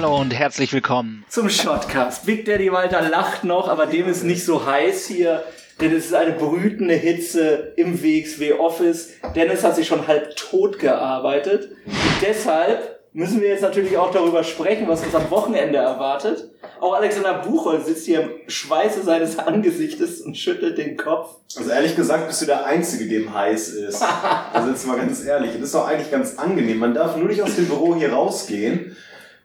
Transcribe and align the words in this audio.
Hallo 0.00 0.18
und 0.18 0.30
herzlich 0.30 0.72
willkommen. 0.72 1.26
zum 1.28 1.50
Shotcast. 1.50 2.24
Big 2.24 2.46
Daddy 2.46 2.72
Walter 2.72 3.06
lacht 3.06 3.44
noch, 3.44 3.68
aber 3.68 3.84
dem 3.84 4.08
ist 4.08 4.24
nicht 4.24 4.46
so 4.46 4.64
heiß 4.64 5.06
hier, 5.06 5.44
denn 5.78 5.94
es 5.94 6.06
ist 6.06 6.14
eine 6.14 6.32
brütende 6.32 6.94
Hitze 6.94 7.74
im 7.76 8.02
WXW 8.02 8.54
Office. 8.54 9.10
Dennis 9.36 9.62
hat 9.62 9.76
sich 9.76 9.86
schon 9.86 10.06
halb 10.06 10.34
tot 10.36 10.78
gearbeitet. 10.78 11.72
Und 11.84 12.22
deshalb 12.22 13.00
müssen 13.12 13.42
wir 13.42 13.50
jetzt 13.50 13.60
natürlich 13.60 13.98
auch 13.98 14.10
darüber 14.10 14.42
sprechen, 14.42 14.88
was 14.88 15.04
uns 15.04 15.14
am 15.14 15.30
Wochenende 15.30 15.76
erwartet. 15.76 16.50
Auch 16.80 16.94
Alexander 16.94 17.34
Buchholz 17.34 17.84
sitzt 17.84 18.06
hier 18.06 18.22
im 18.22 18.30
Schweiße 18.48 19.02
seines 19.02 19.38
Angesichtes 19.38 20.22
und 20.22 20.34
schüttelt 20.34 20.78
den 20.78 20.96
Kopf. 20.96 21.34
Also 21.58 21.70
ehrlich 21.70 21.94
gesagt 21.94 22.26
bist 22.26 22.40
du 22.40 22.46
der 22.46 22.64
Einzige, 22.64 23.06
dem 23.06 23.34
heiß 23.34 23.68
ist. 23.68 24.02
Also 24.54 24.70
jetzt 24.70 24.86
mal 24.86 24.96
ganz 24.96 25.22
ehrlich. 25.22 25.52
Das 25.52 25.64
ist 25.64 25.74
doch 25.74 25.86
eigentlich 25.86 26.10
ganz 26.10 26.38
angenehm. 26.38 26.78
Man 26.78 26.94
darf 26.94 27.16
nur 27.18 27.28
nicht 27.28 27.42
aus 27.42 27.56
dem 27.56 27.66
Büro 27.66 27.94
hier 27.94 28.14
rausgehen. 28.14 28.96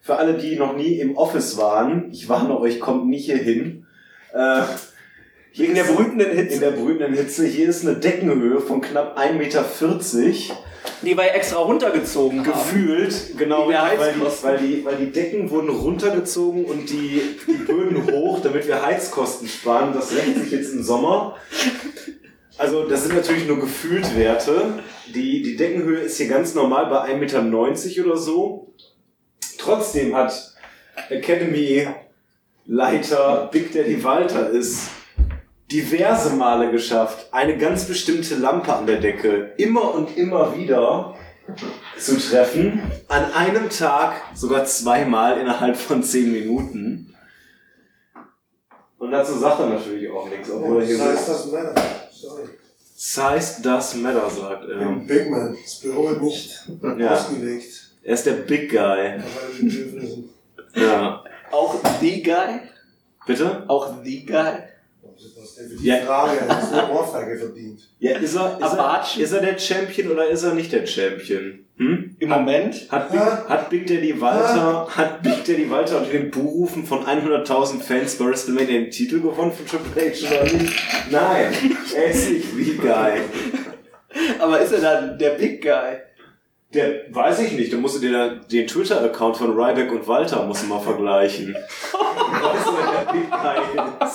Für 0.05 0.17
alle, 0.17 0.35
die 0.35 0.55
noch 0.55 0.77
nie 0.77 0.99
im 0.99 1.17
Office 1.17 1.57
waren, 1.57 2.11
ich 2.11 2.29
warne 2.29 2.59
euch, 2.59 2.79
kommt 2.79 3.07
nicht 3.07 3.25
hier 3.25 3.37
hin. 3.37 3.87
Äh, 4.35 4.61
hier 5.51 5.69
In 5.69 5.73
der 5.73 5.85
brütenden 5.85 6.29
in 6.29 6.37
Hitze, 6.37 6.59
der 6.59 6.71
brütenden 6.71 7.15
Hitze. 7.15 7.43
Hier 7.47 7.67
ist 7.67 7.83
eine 7.83 7.95
Deckenhöhe 7.95 8.61
von 8.61 8.81
knapp 8.81 9.17
1,40 9.17 9.33
Meter. 9.33 9.65
die 11.01 11.17
wir 11.17 11.33
extra 11.33 11.57
runtergezogen 11.57 12.45
haben. 12.45 12.53
Gefühlt, 12.53 13.35
genau, 13.35 13.67
weil 13.67 14.13
die, 14.13 14.43
weil, 14.43 14.57
die, 14.59 14.85
weil 14.85 14.95
die 14.97 15.11
Decken 15.11 15.49
wurden 15.49 15.69
runtergezogen 15.69 16.65
und 16.65 16.87
die, 16.87 17.23
die 17.47 17.63
Böden 17.63 18.05
hoch, 18.05 18.41
damit 18.43 18.67
wir 18.67 18.85
Heizkosten 18.85 19.47
sparen. 19.47 19.91
Das 19.95 20.15
rächt 20.15 20.37
sich 20.37 20.51
jetzt 20.51 20.71
im 20.71 20.83
Sommer. 20.83 21.35
Also 22.59 22.87
das 22.87 23.05
sind 23.05 23.15
natürlich 23.15 23.47
nur 23.47 23.59
gefühlt 23.59 24.15
Werte. 24.15 24.73
Die, 25.15 25.41
die 25.41 25.55
Deckenhöhe 25.55 26.01
ist 26.01 26.17
hier 26.17 26.27
ganz 26.27 26.53
normal 26.53 26.91
bei 26.91 27.11
1,90 27.11 27.17
Meter 27.17 28.05
oder 28.05 28.17
so. 28.17 28.71
Trotzdem 29.65 30.15
hat 30.15 30.53
Academy 31.09 31.87
Leiter 32.67 33.49
Big 33.51 33.73
Daddy 33.73 34.03
Walter 34.03 34.53
es 34.53 34.89
diverse 35.71 36.35
Male 36.35 36.69
geschafft, 36.71 37.27
eine 37.31 37.57
ganz 37.57 37.85
bestimmte 37.85 38.35
Lampe 38.35 38.71
an 38.73 38.85
der 38.85 38.99
Decke 38.99 39.53
immer 39.57 39.95
und 39.95 40.15
immer 40.17 40.55
wieder 40.55 41.15
zu 41.97 42.17
treffen. 42.19 42.79
An 43.07 43.31
einem 43.33 43.69
Tag 43.71 44.21
sogar 44.35 44.65
zweimal 44.65 45.39
innerhalb 45.39 45.75
von 45.77 46.03
zehn 46.03 46.31
Minuten. 46.31 47.15
Und 48.99 49.11
dazu 49.11 49.33
sagt 49.39 49.59
er 49.61 49.67
natürlich 49.69 50.09
auch 50.11 50.29
nichts, 50.29 50.49
obwohl 50.51 50.81
er 50.81 50.87
hier 50.87 50.97
Size 50.97 51.17
so 51.17 51.31
doesn't 51.31 51.51
matter. 51.51 51.81
Sorry. 52.11 52.43
Size 52.95 53.61
does 53.63 53.95
matter, 53.95 54.29
sagt 54.29 54.69
er. 54.69 54.85
Big 55.07 55.29
Man. 55.29 55.57
Das 55.63 55.79
Büro 55.79 56.09
wird 56.09 56.21
nicht 56.21 56.69
Ja. 56.99 57.13
ausgelegt. 57.15 57.84
Er 58.05 58.13
ist 58.13 58.25
der 58.25 58.33
Big 58.33 58.69
Guy. 58.69 59.13
Ja. 60.75 61.23
Auch 61.51 61.75
The 61.99 62.21
Guy? 62.23 62.59
Bitte? 63.25 63.63
Auch 63.67 63.91
The 64.03 64.25
Guy? 64.25 64.43
Die 65.81 65.87
Ja. 65.87 65.97
Frage? 66.05 66.37
Das 66.47 66.63
ist 66.65 66.73
eine 66.73 66.91
Ohrfeige 66.91 67.37
verdient. 67.37 67.79
Ja, 67.99 68.17
ist 68.17 68.35
er, 68.35 68.59
ist, 68.59 68.73
er, 68.73 69.23
ist 69.23 69.31
er 69.31 69.41
der 69.41 69.57
Champion 69.57 70.11
oder 70.11 70.27
ist 70.27 70.43
er 70.43 70.53
nicht 70.53 70.71
der 70.71 70.85
Champion? 70.85 71.65
Hm? 71.77 72.15
Im 72.19 72.29
Moment? 72.29 72.87
Hat 72.91 73.11
Big, 73.11 73.19
Hä? 73.19 73.25
hat 73.49 73.69
Big 73.69 73.87
Daddy 73.87 74.21
Walter, 74.21 74.87
hat 74.89 75.23
Big 75.23 75.43
Daddy 75.43 75.69
Walter 75.69 75.97
unter 75.99 76.11
den 76.11 76.29
Buhrufen 76.31 76.85
von 76.85 77.05
100.000 77.05 77.81
Fans 77.81 78.15
bei 78.15 78.25
WrestleMania 78.25 78.67
den 78.81 78.91
Titel 78.91 79.19
gewonnen 79.21 79.51
von 79.51 79.65
Triple 79.65 80.11
H 80.11 80.27
oder 80.43 80.53
nicht? 80.53 80.73
Nein, 81.09 81.53
er 81.95 82.05
ist 82.05 82.29
nicht 82.29 82.47
the 82.55 82.77
guy. 82.77 83.21
Aber 84.39 84.59
ist 84.59 84.71
er 84.73 84.81
dann 84.81 85.17
der 85.17 85.31
Big 85.31 85.61
Guy? 85.61 85.97
Der, 86.75 87.03
weiß 87.09 87.39
ich 87.39 87.53
nicht, 87.53 87.71
da 87.71 87.77
musst 87.77 87.95
du 87.95 87.99
dir 87.99 88.11
da 88.11 88.27
den 88.51 88.67
Twitter-Account 88.67 89.37
von 89.37 89.57
Ryback 89.57 89.91
und 89.93 90.05
Walter 90.09 90.43
musst 90.43 90.63
du 90.63 90.67
mal 90.67 90.81
vergleichen. 90.81 91.55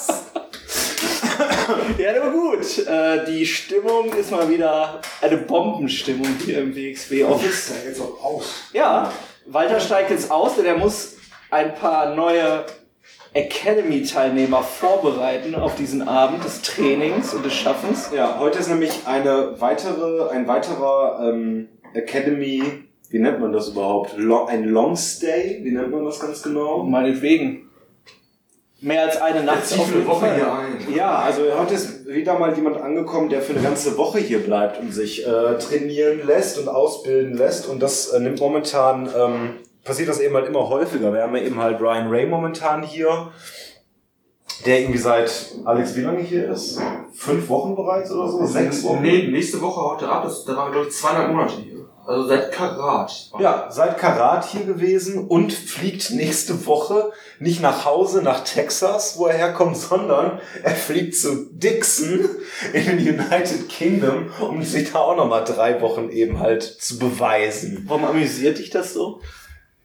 du? 0.09 0.13
Ja, 1.99 2.21
aber 2.21 2.33
gut. 2.33 2.87
Äh, 2.87 3.25
die 3.27 3.47
Stimmung 3.47 4.13
ist 4.13 4.31
mal 4.31 4.49
wieder 4.51 5.01
eine 5.23 5.37
Bombenstimmung 5.39 6.27
hier 6.45 6.59
im 6.59 6.75
WXW 6.75 7.25
Office. 7.25 7.71
Ja 7.71 7.89
jetzt 7.89 8.01
auch 8.01 8.23
aus. 8.23 8.65
Ja, 8.73 9.13
Walter 9.47 9.81
steigt 9.81 10.11
jetzt 10.11 10.31
aus, 10.31 10.57
denn 10.57 10.67
er 10.67 10.77
muss 10.77 11.17
ein 11.51 11.75
paar 11.75 12.15
neue 12.15 12.65
Academy-Teilnehmer 13.33 14.63
vorbereiten 14.63 15.55
auf 15.55 15.77
diesen 15.77 16.07
Abend 16.07 16.45
des 16.45 16.63
Trainings 16.63 17.33
und 17.33 17.45
des 17.45 17.55
Schaffens. 17.55 18.11
Ja, 18.15 18.39
heute 18.39 18.59
ist 18.59 18.69
nämlich 18.69 19.07
eine 19.07 19.61
weitere, 19.61 20.29
ein 20.31 20.49
weiterer 20.49 21.21
ähm, 21.23 21.69
Academy, 21.95 22.63
wie 23.11 23.19
nennt 23.19 23.41
man 23.41 23.53
das 23.53 23.69
überhaupt? 23.69 24.17
Long, 24.17 24.49
ein 24.49 24.65
Long 24.65 24.97
Stay? 24.97 25.61
Wie 25.63 25.73
nennt 25.73 25.91
man 25.91 26.05
das 26.05 26.21
ganz 26.21 26.43
genau? 26.43 26.85
Meinetwegen. 26.85 27.71
Mehr 28.83 29.03
als 29.03 29.21
eine 29.21 29.43
Nacht 29.43 29.63
auf 29.79 29.93
jeden 29.93 30.07
Fall. 30.07 30.31
ein. 30.31 30.95
Ja, 30.95 31.19
also 31.19 31.43
heute 31.59 31.75
ist 31.75 32.07
wieder 32.07 32.39
mal 32.39 32.55
jemand 32.55 32.79
angekommen, 32.79 33.29
der 33.29 33.43
für 33.43 33.53
eine 33.53 33.63
ganze 33.63 33.99
Woche 33.99 34.21
hier 34.21 34.39
bleibt 34.39 34.81
und 34.81 34.93
sich 34.93 35.27
äh, 35.27 35.59
trainieren 35.59 36.27
lässt 36.27 36.59
und 36.59 36.69
ausbilden 36.69 37.37
lässt. 37.37 37.69
Und 37.69 37.81
das 37.83 38.09
äh, 38.09 38.21
nimmt 38.21 38.41
momentan, 38.41 39.11
ähm, 39.15 39.51
passiert 39.85 40.09
das 40.09 40.21
eben 40.21 40.35
halt 40.35 40.47
immer 40.47 40.69
häufiger. 40.71 41.13
Wir 41.13 41.23
haben 41.23 41.37
ja 41.37 41.43
eben 41.43 41.61
halt 41.61 41.79
Ryan 41.79 42.09
Ray 42.09 42.25
momentan 42.25 42.83
hier, 42.83 43.33
der 44.65 44.81
irgendwie 44.81 44.99
seit, 44.99 45.31
Alex, 45.67 45.95
wie 45.97 46.03
lange 46.03 46.23
hier 46.23 46.51
ist? 46.51 46.81
Fünf 47.13 47.51
Wochen 47.51 47.75
bereits 47.75 48.11
oder 48.11 48.29
so? 48.29 48.47
Sechs 48.47 48.83
Wochen? 48.85 49.03
Nee, 49.03 49.29
nächste 49.31 49.61
Woche 49.61 49.83
heute 49.83 50.09
ab. 50.09 50.23
Das, 50.25 50.45
da 50.47 50.57
waren 50.57 50.69
wir, 50.69 50.73
glaube 50.73 50.89
ich, 50.89 50.95
zweieinhalb 50.95 51.31
Monate 51.31 51.55
hier. 51.63 51.70
Also 52.11 52.27
seit 52.27 52.51
Karat. 52.51 53.31
Ja, 53.39 53.69
seit 53.71 53.97
Karat 53.97 54.45
hier 54.45 54.65
gewesen 54.65 55.29
und 55.29 55.53
fliegt 55.53 56.11
nächste 56.11 56.67
Woche 56.67 57.13
nicht 57.39 57.63
nach 57.63 57.85
Hause, 57.85 58.21
nach 58.21 58.43
Texas, 58.43 59.17
wo 59.17 59.27
er 59.27 59.39
herkommt, 59.39 59.77
sondern 59.77 60.41
er 60.65 60.75
fliegt 60.75 61.15
zu 61.15 61.47
Dixon 61.53 62.29
in 62.73 62.85
den 62.85 62.99
United 62.99 63.69
Kingdom, 63.69 64.29
um 64.41 64.65
sich 64.65 64.91
da 64.91 64.99
auch 64.99 65.17
nochmal 65.17 65.45
drei 65.45 65.81
Wochen 65.83 66.11
eben 66.11 66.41
halt 66.41 66.65
zu 66.65 66.99
beweisen. 66.99 67.85
Warum 67.87 68.05
amüsiert 68.05 68.59
dich 68.59 68.71
das 68.71 68.93
so? 68.93 69.21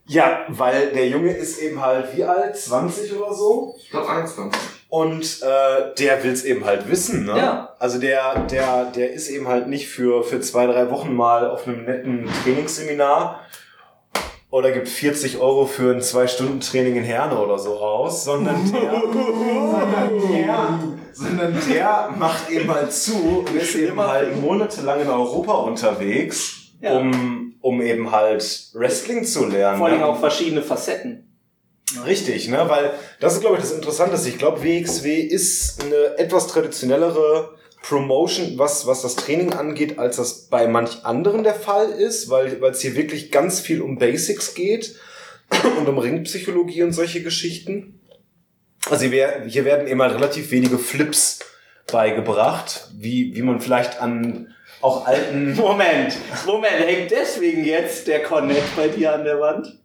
Ja, 0.08 0.42
weil 0.50 0.92
der 0.92 1.08
Junge 1.08 1.32
ist 1.32 1.60
eben 1.60 1.82
halt 1.82 2.16
wie 2.16 2.24
alt? 2.24 2.56
20 2.56 3.18
oder 3.18 3.34
so? 3.34 3.76
Ich 3.80 3.90
glaube 3.90 4.08
21. 4.10 4.62
Und 4.90 5.42
äh, 5.42 5.94
der 5.98 6.24
will's 6.24 6.44
eben 6.44 6.64
halt 6.64 6.90
wissen, 6.90 7.26
ne? 7.26 7.36
Ja. 7.38 7.76
Also 7.80 8.00
der, 8.00 8.42
der, 8.46 8.86
der 8.96 9.12
ist 9.12 9.30
eben 9.30 9.48
halt 9.48 9.68
nicht 9.68 9.88
für, 9.90 10.24
für 10.24 10.40
zwei, 10.42 10.68
drei 10.68 10.90
Wochen 10.92 11.14
mal 11.14 11.50
auf 11.50 11.68
einem 11.68 11.86
netten 11.86 12.30
Trainingsseminar 12.44 13.42
oder 14.52 14.72
gibt 14.72 14.88
40 14.88 15.40
Euro 15.40 15.66
für 15.66 15.94
ein 15.94 16.02
Zwei-Stunden-Training 16.02 16.96
in 16.98 17.04
Herne 17.04 17.38
oder 17.38 17.58
so 17.60 17.78
aus, 17.78 18.24
sondern 18.24 18.56
der, 18.72 19.02
sondern 19.02 20.32
der, 20.32 20.80
sondern 21.14 21.58
der 21.70 22.14
macht 22.18 22.50
eben 22.52 22.72
halt 22.74 22.94
zu 22.94 23.40
und 23.46 23.56
ist 23.56 23.76
eben 23.76 24.00
halt 24.00 24.40
monatelang 24.40 25.02
in 25.02 25.10
Europa 25.10 25.54
unterwegs, 25.56 26.70
Ja. 26.80 26.96
um, 27.00 27.45
um 27.66 27.82
eben 27.82 28.12
halt 28.12 28.70
Wrestling 28.74 29.26
zu 29.26 29.46
lernen. 29.48 29.80
Vor 29.80 29.88
allem 29.88 30.04
auch 30.04 30.20
verschiedene 30.20 30.62
Facetten. 30.62 31.36
Richtig, 32.06 32.48
ne? 32.48 32.64
Weil 32.68 32.94
das 33.20 33.34
ist, 33.34 33.42
glaube 33.42 33.56
ich, 33.56 33.62
das 33.64 33.72
Interessante. 33.72 34.16
Ich 34.30 34.38
glaube, 34.38 34.64
WXW 34.64 35.20
ist 35.20 35.84
eine 35.84 36.20
etwas 36.20 36.46
traditionellere 36.46 37.58
Promotion, 37.82 38.60
was, 38.60 38.86
was 38.86 39.02
das 39.02 39.16
Training 39.16 39.54
angeht, 39.54 39.98
als 39.98 40.18
das 40.18 40.48
bei 40.48 40.68
manch 40.68 41.06
anderen 41.06 41.44
der 41.44 41.56
Fall 41.56 41.90
ist, 41.90 42.30
weil 42.30 42.62
weil 42.62 42.70
es 42.70 42.82
hier 42.82 42.96
wirklich 42.96 43.32
ganz 43.32 43.62
viel 43.62 43.82
um 43.82 43.98
Basics 43.98 44.54
geht 44.54 44.96
und 45.80 45.90
um 45.90 45.98
Ringpsychologie 45.98 46.84
und 46.84 46.92
solche 46.92 47.24
Geschichten. 47.24 48.00
Also 48.92 49.06
hier, 49.06 49.44
hier 49.48 49.66
werden 49.66 49.88
eben 49.88 50.04
halt 50.04 50.14
relativ 50.14 50.52
wenige 50.52 50.78
Flips 50.78 51.40
beigebracht, 51.92 52.90
wie, 52.96 53.36
wie 53.36 53.42
man 53.42 53.60
vielleicht 53.60 54.00
an 54.02 54.54
auch 54.86 55.08
alten 55.08 55.56
Moment, 55.56 56.16
Moment, 56.46 56.80
hängt 56.86 57.10
deswegen 57.10 57.66
jetzt 57.66 58.08
der 58.08 58.22
Cornett 58.22 58.64
bei 58.78 58.88
dir 58.88 59.14
an 59.14 59.24
der 59.24 59.40
Wand? 59.40 59.80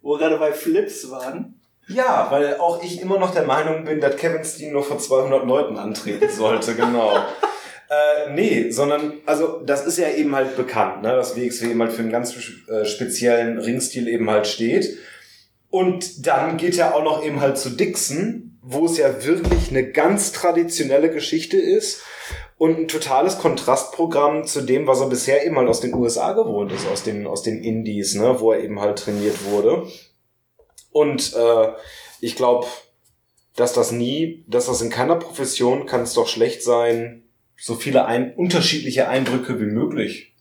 Wo 0.00 0.14
wir 0.14 0.18
gerade 0.18 0.38
bei 0.38 0.52
Flips 0.52 1.10
waren? 1.10 1.60
Ja, 1.88 2.28
weil 2.30 2.56
auch 2.56 2.82
ich 2.82 3.02
immer 3.02 3.18
noch 3.18 3.34
der 3.34 3.44
Meinung 3.44 3.84
bin, 3.84 4.00
dass 4.00 4.16
Kevin 4.16 4.42
Steen 4.42 4.72
nur 4.72 4.82
vor 4.82 4.98
200 4.98 5.44
Leuten 5.44 5.76
antreten 5.76 6.30
sollte, 6.30 6.74
genau. 6.76 7.16
äh, 7.16 8.32
nee, 8.32 8.70
sondern, 8.70 9.18
also 9.26 9.60
das 9.64 9.86
ist 9.86 9.98
ja 9.98 10.08
eben 10.08 10.34
halt 10.34 10.56
bekannt, 10.56 11.02
ne, 11.02 11.14
dass 11.14 11.36
WXW 11.36 11.72
eben 11.72 11.82
halt 11.82 11.92
für 11.92 12.00
einen 12.00 12.10
ganz 12.10 12.34
äh, 12.68 12.86
speziellen 12.86 13.58
Ringstil 13.58 14.08
eben 14.08 14.30
halt 14.30 14.46
steht. 14.46 14.96
Und 15.68 16.26
dann 16.26 16.56
geht 16.56 16.78
er 16.78 16.94
auch 16.94 17.04
noch 17.04 17.22
eben 17.22 17.42
halt 17.42 17.58
zu 17.58 17.68
Dixon, 17.68 18.58
wo 18.62 18.86
es 18.86 18.96
ja 18.96 19.22
wirklich 19.26 19.68
eine 19.68 19.90
ganz 19.90 20.32
traditionelle 20.32 21.10
Geschichte 21.10 21.58
ist 21.58 22.02
und 22.56 22.78
ein 22.78 22.88
totales 22.88 23.38
Kontrastprogramm 23.38 24.44
zu 24.44 24.62
dem, 24.62 24.86
was 24.86 25.00
er 25.00 25.08
bisher 25.08 25.44
eben 25.44 25.56
halt 25.56 25.68
aus 25.68 25.80
den 25.80 25.94
USA 25.94 26.32
gewohnt 26.32 26.72
ist, 26.72 26.86
aus 26.86 27.02
den, 27.02 27.26
aus 27.26 27.42
den 27.42 27.62
Indies, 27.62 28.14
ne, 28.14 28.36
wo 28.38 28.52
er 28.52 28.62
eben 28.62 28.80
halt 28.80 28.98
trainiert 28.98 29.44
wurde. 29.46 29.88
Und 30.92 31.34
äh, 31.34 31.72
ich 32.20 32.36
glaube, 32.36 32.66
dass 33.56 33.72
das 33.72 33.92
nie, 33.92 34.44
dass 34.46 34.66
das 34.66 34.80
in 34.82 34.90
keiner 34.90 35.16
Profession 35.16 35.86
kann 35.86 36.02
es 36.02 36.14
doch 36.14 36.28
schlecht 36.28 36.62
sein, 36.62 37.24
so 37.56 37.74
viele 37.74 38.04
ein 38.06 38.34
unterschiedliche 38.34 39.08
Eindrücke 39.08 39.60
wie 39.60 39.66
möglich 39.66 40.34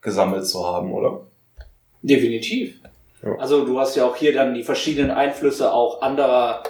gesammelt 0.00 0.46
zu 0.46 0.66
haben, 0.66 0.92
oder? 0.92 1.26
Definitiv. 2.02 2.80
Ja. 3.22 3.36
Also 3.36 3.64
du 3.64 3.78
hast 3.78 3.96
ja 3.96 4.06
auch 4.06 4.16
hier 4.16 4.32
dann 4.32 4.54
die 4.54 4.62
verschiedenen 4.62 5.10
Einflüsse 5.10 5.72
auch 5.72 6.00
anderer, 6.00 6.62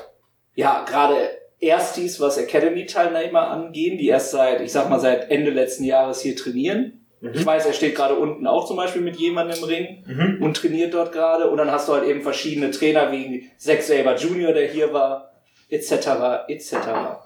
ja, 0.54 0.84
gerade 0.84 1.39
Erstis, 1.60 2.20
was 2.20 2.38
Academy-Teilnehmer 2.38 3.48
angehen, 3.48 3.98
die 3.98 4.08
erst 4.08 4.30
seit, 4.30 4.60
ich 4.60 4.72
sag 4.72 4.88
mal, 4.88 4.98
seit 5.00 5.30
Ende 5.30 5.50
letzten 5.50 5.84
Jahres 5.84 6.20
hier 6.22 6.34
trainieren. 6.36 7.06
Mhm. 7.20 7.32
Ich 7.34 7.44
weiß, 7.44 7.66
er 7.66 7.72
steht 7.74 7.94
gerade 7.94 8.14
unten 8.14 8.46
auch 8.46 8.66
zum 8.66 8.76
Beispiel 8.76 9.02
mit 9.02 9.16
jemandem 9.16 9.58
im 9.58 9.64
Ring 9.64 10.04
Mhm. 10.06 10.42
und 10.42 10.56
trainiert 10.56 10.94
dort 10.94 11.12
gerade. 11.12 11.50
Und 11.50 11.58
dann 11.58 11.70
hast 11.70 11.88
du 11.88 11.92
halt 11.92 12.04
eben 12.08 12.22
verschiedene 12.22 12.70
Trainer 12.70 13.12
wie 13.12 13.50
Zack 13.58 13.82
Saber 13.82 14.16
Jr., 14.16 14.52
der 14.52 14.68
hier 14.68 14.92
war, 14.94 15.32
etc., 15.68 16.46
etc. 16.48 16.74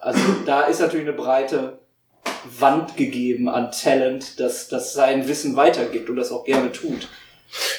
Also 0.00 0.20
da 0.46 0.62
ist 0.62 0.80
natürlich 0.80 1.06
eine 1.06 1.16
breite 1.16 1.78
Wand 2.58 2.96
gegeben 2.96 3.48
an 3.48 3.70
Talent, 3.70 4.38
das, 4.40 4.68
das 4.68 4.92
sein 4.94 5.28
Wissen 5.28 5.56
weitergibt 5.56 6.10
und 6.10 6.16
das 6.16 6.32
auch 6.32 6.44
gerne 6.44 6.72
tut. 6.72 7.08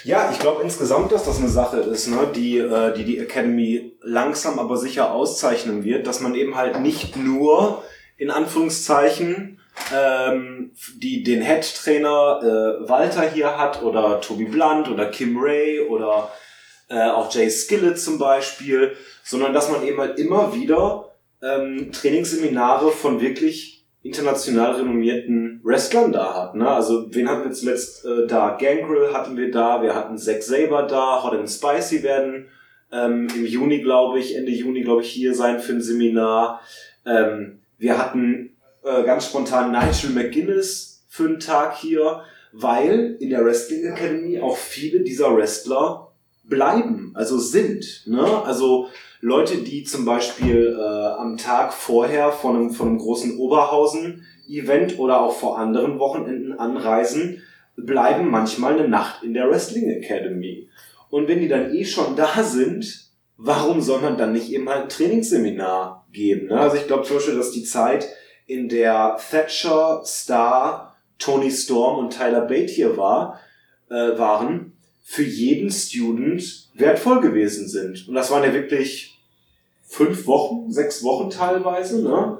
Ja, 0.04 0.30
ich 0.32 0.40
glaube 0.40 0.64
insgesamt, 0.64 1.12
dass 1.12 1.26
das 1.26 1.40
eine 1.40 1.50
Sache 1.50 1.78
ist, 1.78 2.08
ne, 2.08 2.28
die, 2.34 2.60
äh, 2.60 2.94
die 2.94 3.04
die 3.04 3.20
Academy 3.20 3.98
langsam 4.02 4.60
aber 4.60 4.78
sicher 4.78 5.12
auszeichnen 5.12 5.84
wird, 5.84 6.08
dass 6.08 6.22
man 6.22 6.36
eben 6.36 6.56
halt 6.56 6.80
nicht 6.80 7.18
nur 7.18 7.84
in 8.18 8.32
Anführungszeichen 8.32 9.60
ähm, 9.94 10.72
die 10.96 11.24
den 11.24 11.42
Head-Trainer 11.42 12.40
äh, 12.42 12.90
Walter 12.90 13.30
hier 13.30 13.58
hat 13.58 13.84
oder 13.84 14.22
Toby 14.22 14.46
Blunt 14.46 14.90
oder 14.90 15.08
Kim 15.08 15.38
Ray 15.38 15.82
oder 15.82 16.32
äh, 16.90 17.10
auch 17.10 17.34
Jay 17.34 17.50
Skillett 17.50 18.00
zum 18.00 18.18
Beispiel, 18.18 18.96
sondern 19.24 19.54
dass 19.54 19.70
man 19.70 19.84
eben 19.84 20.00
halt 20.00 20.18
immer 20.20 20.54
wieder 20.54 21.12
ähm, 21.42 21.92
Trainingsseminare 21.92 22.92
von 22.92 23.22
wirklich 23.22 23.75
international 24.06 24.74
renommierten 24.76 25.60
Wrestlern 25.64 26.12
da 26.12 26.36
hat. 26.36 26.56
Ne? 26.56 26.70
Also 26.70 27.08
wen 27.10 27.28
hatten 27.28 27.46
wir 27.46 27.52
zuletzt 27.52 28.06
äh, 28.06 28.28
da? 28.28 28.52
Gangrel 28.52 29.12
hatten 29.14 29.36
wir 29.36 29.50
da, 29.50 29.82
wir 29.82 29.96
hatten 29.96 30.18
Zack 30.18 30.44
Saber 30.44 30.84
da, 30.84 31.24
Hot 31.24 31.34
and 31.34 31.50
Spicy 31.50 32.04
werden 32.04 32.46
ähm, 32.92 33.28
im 33.36 33.46
Juni, 33.48 33.82
glaube 33.82 34.20
ich, 34.20 34.36
Ende 34.36 34.52
Juni, 34.52 34.82
glaube 34.82 35.02
ich, 35.02 35.10
hier 35.10 35.34
sein 35.34 35.60
für 35.60 35.74
ein 35.74 35.82
Seminar. 35.82 36.62
Ähm, 37.04 37.62
wir 37.80 37.98
hatten 37.98 38.56
äh, 38.84 39.04
ganz 39.04 39.26
spontan 39.26 39.72
Nigel 39.72 40.12
McGuinness 40.12 41.04
für 41.10 41.26
einen 41.26 41.40
Tag 41.40 41.76
hier, 41.78 42.22
weil 42.52 43.18
in 43.20 43.32
der 43.32 43.44
Wrestling 43.44 43.86
Academy 43.86 44.40
auch 44.40 44.56
viele 44.56 45.00
dieser 45.00 45.36
Wrestler 45.36 46.12
bleiben, 46.44 47.12
also 47.16 47.40
sind. 47.40 48.04
Ne? 48.06 48.24
Also 48.46 48.90
Leute, 49.22 49.58
die 49.58 49.84
zum 49.84 50.06
Beispiel 50.06 50.78
äh, 50.78 50.82
am 50.82 51.38
Tag 51.38 51.74
vorher 51.74 52.32
von 52.32 52.56
einem, 52.56 52.70
von 52.72 52.90
einem 52.90 52.98
großen 52.98 53.38
Oberhausen-Event 53.38 55.00
oder 55.00 55.22
auch 55.22 55.36
vor 55.36 55.58
anderen 55.58 56.00
Wochenenden 56.00 56.54
anreisen, 56.54 57.42
bleiben 57.76 58.30
manchmal 58.30 58.74
eine 58.74 58.88
Nacht 58.88 59.24
in 59.24 59.34
der 59.34 59.50
Wrestling 59.50 59.90
Academy. 59.90 60.70
Und 61.10 61.28
wenn 61.28 61.40
die 61.40 61.48
dann 61.48 61.74
eh 61.74 61.86
schon 61.86 62.16
da 62.16 62.44
sind, 62.44 63.10
warum 63.38 63.82
soll 63.82 64.02
man 64.02 64.18
dann 64.18 64.34
nicht 64.34 64.52
eben 64.52 64.70
halt 64.70 64.84
ein 64.84 64.90
Trainingsseminar 64.90 66.08
geben? 66.12 66.48
Ne? 66.48 66.60
Also 66.60 66.78
ich 66.78 66.88
glaube 66.88 67.04
zum 67.04 67.18
Beispiel, 67.18 67.36
dass 67.36 67.52
die 67.52 67.64
Zeit, 67.64 68.08
in 68.48 68.70
der 68.70 69.18
Thatcher, 69.30 70.02
Star, 70.06 70.96
Tony 71.18 71.50
Storm 71.50 71.98
und 71.98 72.16
Tyler 72.16 72.42
Bate 72.42 72.72
hier 72.72 72.96
war, 72.96 73.40
äh, 73.90 74.18
waren, 74.18 74.75
für 75.08 75.24
jeden 75.24 75.70
Student 75.70 76.68
wertvoll 76.74 77.22
gewesen 77.22 77.68
sind. 77.68 78.08
Und 78.08 78.16
das 78.16 78.32
waren 78.32 78.44
ja 78.44 78.52
wirklich 78.54 79.22
fünf 79.84 80.26
Wochen, 80.26 80.72
sechs 80.72 81.04
Wochen 81.04 81.30
teilweise, 81.30 82.02
ne? 82.02 82.40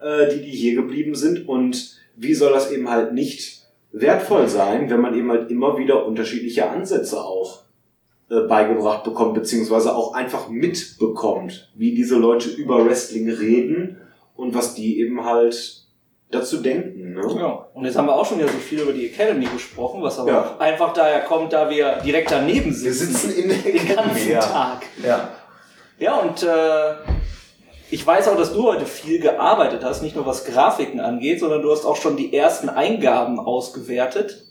äh, 0.00 0.32
die, 0.32 0.42
die 0.42 0.56
hier 0.56 0.76
geblieben 0.76 1.16
sind. 1.16 1.48
Und 1.48 1.98
wie 2.14 2.34
soll 2.34 2.52
das 2.52 2.70
eben 2.70 2.88
halt 2.88 3.12
nicht 3.14 3.66
wertvoll 3.90 4.46
sein, 4.46 4.88
wenn 4.90 5.00
man 5.00 5.14
eben 5.14 5.28
halt 5.28 5.50
immer 5.50 5.76
wieder 5.76 6.06
unterschiedliche 6.06 6.70
Ansätze 6.70 7.20
auch 7.20 7.64
äh, 8.30 8.42
beigebracht 8.42 9.02
bekommt, 9.02 9.34
beziehungsweise 9.34 9.94
auch 9.94 10.14
einfach 10.14 10.48
mitbekommt, 10.48 11.68
wie 11.74 11.96
diese 11.96 12.16
Leute 12.16 12.48
über 12.48 12.86
Wrestling 12.86 13.28
reden 13.28 13.96
und 14.36 14.54
was 14.54 14.76
die 14.76 15.00
eben 15.00 15.24
halt 15.24 15.84
dazu 16.30 16.58
denken. 16.58 16.93
Ne? 17.14 17.22
Ja. 17.38 17.66
Und 17.72 17.84
jetzt 17.84 17.96
haben 17.96 18.06
wir 18.06 18.14
auch 18.14 18.26
schon 18.26 18.38
wieder 18.38 18.48
so 18.48 18.58
viel 18.58 18.80
über 18.80 18.92
die 18.92 19.06
Academy 19.06 19.46
gesprochen, 19.46 20.02
was 20.02 20.18
aber 20.18 20.30
Ja. 20.30 20.56
einfach 20.58 20.92
daher 20.92 21.20
kommt, 21.20 21.52
da 21.52 21.70
wir 21.70 21.96
direkt 22.04 22.30
daneben 22.30 22.72
sitzen. 22.72 22.84
Wir 22.84 22.92
sitzen 22.92 23.30
in 23.36 23.48
der 23.48 23.58
den 23.58 23.94
ganzen 23.94 24.30
ja. 24.30 24.40
Tag. 24.40 24.82
Ja. 25.02 25.28
Ja, 25.98 26.16
und 26.16 26.42
äh, 26.42 26.94
ich 27.90 28.04
weiß 28.04 28.26
auch, 28.28 28.36
dass 28.36 28.52
du 28.52 28.64
heute 28.64 28.84
viel 28.86 29.20
gearbeitet 29.20 29.84
hast, 29.84 30.02
nicht 30.02 30.16
nur 30.16 30.26
was 30.26 30.44
Grafiken 30.44 30.98
angeht, 31.00 31.38
sondern 31.38 31.62
du 31.62 31.70
hast 31.70 31.84
auch 31.84 31.96
schon 31.96 32.16
die 32.16 32.34
ersten 32.36 32.68
Eingaben 32.68 33.38
ausgewertet, 33.38 34.44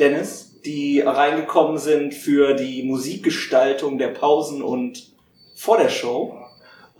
Dennis, 0.00 0.60
die 0.64 1.00
reingekommen 1.00 1.78
sind 1.78 2.14
für 2.14 2.54
die 2.54 2.82
Musikgestaltung 2.82 3.98
der 3.98 4.08
Pausen 4.08 4.62
und 4.62 5.12
vor 5.54 5.76
der 5.78 5.88
Show. 5.88 6.34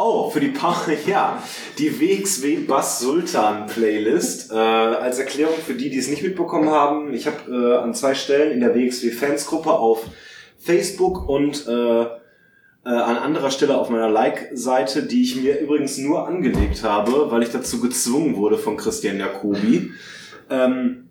Oh, 0.05 0.31
für 0.31 0.41
die 0.41 0.49
pa 0.49 0.75
ja, 1.07 1.41
die 1.79 2.01
WXW 2.01 2.57
Bass 2.67 2.99
Sultan 2.99 3.69
Playlist. 3.69 4.51
Äh, 4.51 4.57
als 4.57 5.21
Erklärung 5.21 5.55
für 5.65 5.75
die, 5.75 5.91
die 5.91 5.99
es 5.99 6.09
nicht 6.09 6.25
mitbekommen 6.25 6.71
haben, 6.71 7.15
ich 7.15 7.29
habe 7.29 7.37
äh, 7.49 7.77
an 7.77 7.95
zwei 7.95 8.17
Stellen 8.17 8.51
in 8.51 8.59
der 8.59 8.75
WXW 8.75 9.13
Fansgruppe 9.13 9.71
auf 9.71 10.05
Facebook 10.59 11.29
und 11.29 11.69
äh, 11.69 12.03
äh, 12.03 12.09
an 12.85 13.17
anderer 13.17 13.53
Stelle 13.53 13.79
auf 13.79 13.91
meiner 13.91 14.11
Like-Seite, 14.11 15.05
die 15.05 15.23
ich 15.23 15.37
mir 15.37 15.61
übrigens 15.61 15.99
nur 15.99 16.27
angelegt 16.27 16.83
habe, 16.83 17.31
weil 17.31 17.45
ich 17.45 17.51
dazu 17.51 17.81
gezwungen 17.81 18.35
wurde 18.35 18.59
von 18.59 18.77
Christian 18.77 19.21
Jacobi. 19.21 19.93
Ähm, 20.51 21.02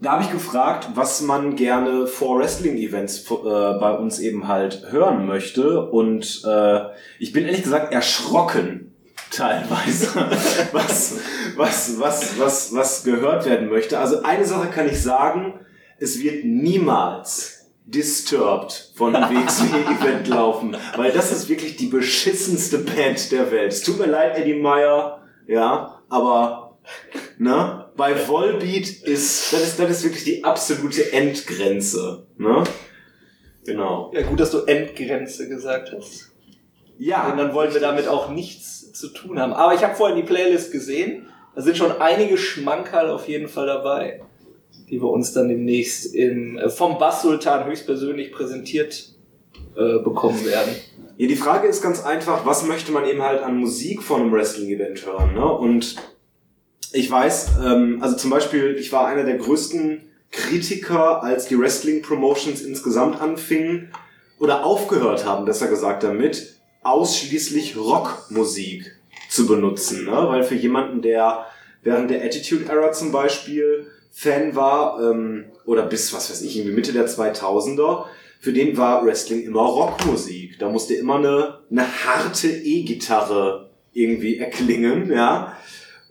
da 0.00 0.12
habe 0.12 0.24
ich 0.24 0.30
gefragt, 0.30 0.88
was 0.94 1.22
man 1.22 1.56
gerne 1.56 2.06
vor 2.06 2.38
Wrestling-Events 2.38 3.30
äh, 3.30 3.34
bei 3.34 3.92
uns 3.92 4.18
eben 4.18 4.46
halt 4.46 4.90
hören 4.90 5.26
möchte. 5.26 5.86
Und 5.86 6.42
äh, 6.44 6.80
ich 7.18 7.32
bin 7.32 7.44
ehrlich 7.44 7.62
gesagt 7.62 7.92
erschrocken 7.92 8.94
teilweise, 9.30 10.08
was, 10.72 11.18
was, 11.56 11.98
was, 11.98 12.38
was, 12.38 12.74
was 12.74 13.04
gehört 13.04 13.46
werden 13.46 13.68
möchte. 13.70 13.98
Also 13.98 14.22
eine 14.22 14.44
Sache 14.44 14.68
kann 14.68 14.86
ich 14.86 15.00
sagen, 15.02 15.60
es 15.98 16.20
wird 16.20 16.44
niemals 16.44 17.70
Disturbed 17.86 18.92
von 18.94 19.16
einem 19.16 19.34
WXW-Event 19.34 20.28
laufen, 20.28 20.76
weil 20.96 21.12
das 21.12 21.32
ist 21.32 21.48
wirklich 21.48 21.76
die 21.76 21.86
beschissenste 21.86 22.78
Band 22.78 23.32
der 23.32 23.50
Welt. 23.50 23.72
Es 23.72 23.82
tut 23.82 23.98
mir 23.98 24.06
leid, 24.06 24.36
Eddie 24.36 24.60
Meyer, 24.60 25.22
ja, 25.46 26.02
aber 26.10 26.78
ne, 27.38 27.85
bei 27.96 28.28
Volbeat 28.28 28.88
ist 28.88 29.52
das, 29.52 29.62
ist 29.62 29.80
das 29.80 29.90
ist 29.90 30.04
wirklich 30.04 30.24
die 30.24 30.44
absolute 30.44 31.12
Endgrenze, 31.12 32.26
ne? 32.36 32.64
Genau. 33.64 34.12
Ja, 34.14 34.22
gut, 34.22 34.38
dass 34.38 34.52
du 34.52 34.60
Endgrenze 34.60 35.48
gesagt 35.48 35.92
hast. 35.96 36.32
Ja, 36.98 37.30
Und 37.30 37.38
dann 37.38 37.52
wollen 37.52 37.74
wir 37.74 37.80
damit 37.80 38.08
auch 38.08 38.30
nichts 38.30 38.92
zu 38.92 39.08
tun 39.08 39.38
haben. 39.38 39.52
Aber 39.52 39.74
ich 39.74 39.82
habe 39.82 39.94
vorhin 39.94 40.16
die 40.16 40.22
Playlist 40.22 40.72
gesehen. 40.72 41.26
Da 41.54 41.62
sind 41.62 41.76
schon 41.76 41.92
einige 42.00 42.38
Schmankerl 42.38 43.10
auf 43.10 43.28
jeden 43.28 43.48
Fall 43.48 43.66
dabei, 43.66 44.22
die 44.88 45.00
wir 45.00 45.08
uns 45.08 45.32
dann 45.32 45.48
demnächst 45.48 46.14
in, 46.14 46.58
äh, 46.58 46.70
vom 46.70 46.98
Bass-Sultan 46.98 47.66
höchstpersönlich 47.66 48.32
präsentiert 48.32 49.14
äh, 49.76 49.98
bekommen 49.98 50.44
werden. 50.44 50.74
Ja, 51.16 51.26
die 51.26 51.36
Frage 51.36 51.66
ist 51.66 51.82
ganz 51.82 52.04
einfach, 52.04 52.44
was 52.46 52.66
möchte 52.66 52.92
man 52.92 53.06
eben 53.06 53.22
halt 53.22 53.42
an 53.42 53.56
Musik 53.56 54.02
von 54.02 54.20
einem 54.20 54.32
Wrestling-Event 54.32 55.06
hören, 55.06 55.34
ne? 55.34 55.44
Und 55.50 55.96
ich 56.92 57.10
weiß, 57.10 57.48
ähm, 57.64 57.98
also 58.00 58.16
zum 58.16 58.30
Beispiel, 58.30 58.76
ich 58.78 58.92
war 58.92 59.06
einer 59.06 59.24
der 59.24 59.36
größten 59.36 60.02
Kritiker, 60.30 61.22
als 61.22 61.46
die 61.46 61.58
Wrestling-Promotions 61.58 62.60
insgesamt 62.62 63.20
anfingen 63.20 63.92
oder 64.38 64.64
aufgehört 64.64 65.24
haben, 65.24 65.44
besser 65.44 65.68
gesagt 65.68 66.02
damit, 66.02 66.56
ausschließlich 66.82 67.76
Rockmusik 67.76 68.96
zu 69.28 69.46
benutzen, 69.46 70.04
ne? 70.04 70.12
Weil 70.28 70.44
für 70.44 70.54
jemanden, 70.54 71.02
der 71.02 71.46
während 71.82 72.10
der 72.10 72.24
Attitude 72.24 72.66
Era 72.66 72.92
zum 72.92 73.12
Beispiel 73.12 73.86
Fan 74.12 74.54
war, 74.54 75.00
ähm, 75.02 75.46
oder 75.64 75.82
bis, 75.82 76.12
was 76.12 76.30
weiß 76.30 76.42
ich, 76.42 76.56
irgendwie 76.56 76.74
Mitte 76.74 76.92
der 76.92 77.08
2000er, 77.08 78.04
für 78.40 78.52
den 78.52 78.76
war 78.76 79.04
Wrestling 79.04 79.42
immer 79.42 79.62
Rockmusik. 79.62 80.58
Da 80.58 80.68
musste 80.68 80.94
immer 80.94 81.16
eine, 81.16 81.58
eine 81.70 82.04
harte 82.04 82.48
E-Gitarre 82.48 83.70
irgendwie 83.92 84.38
erklingen, 84.38 85.10
ja. 85.10 85.56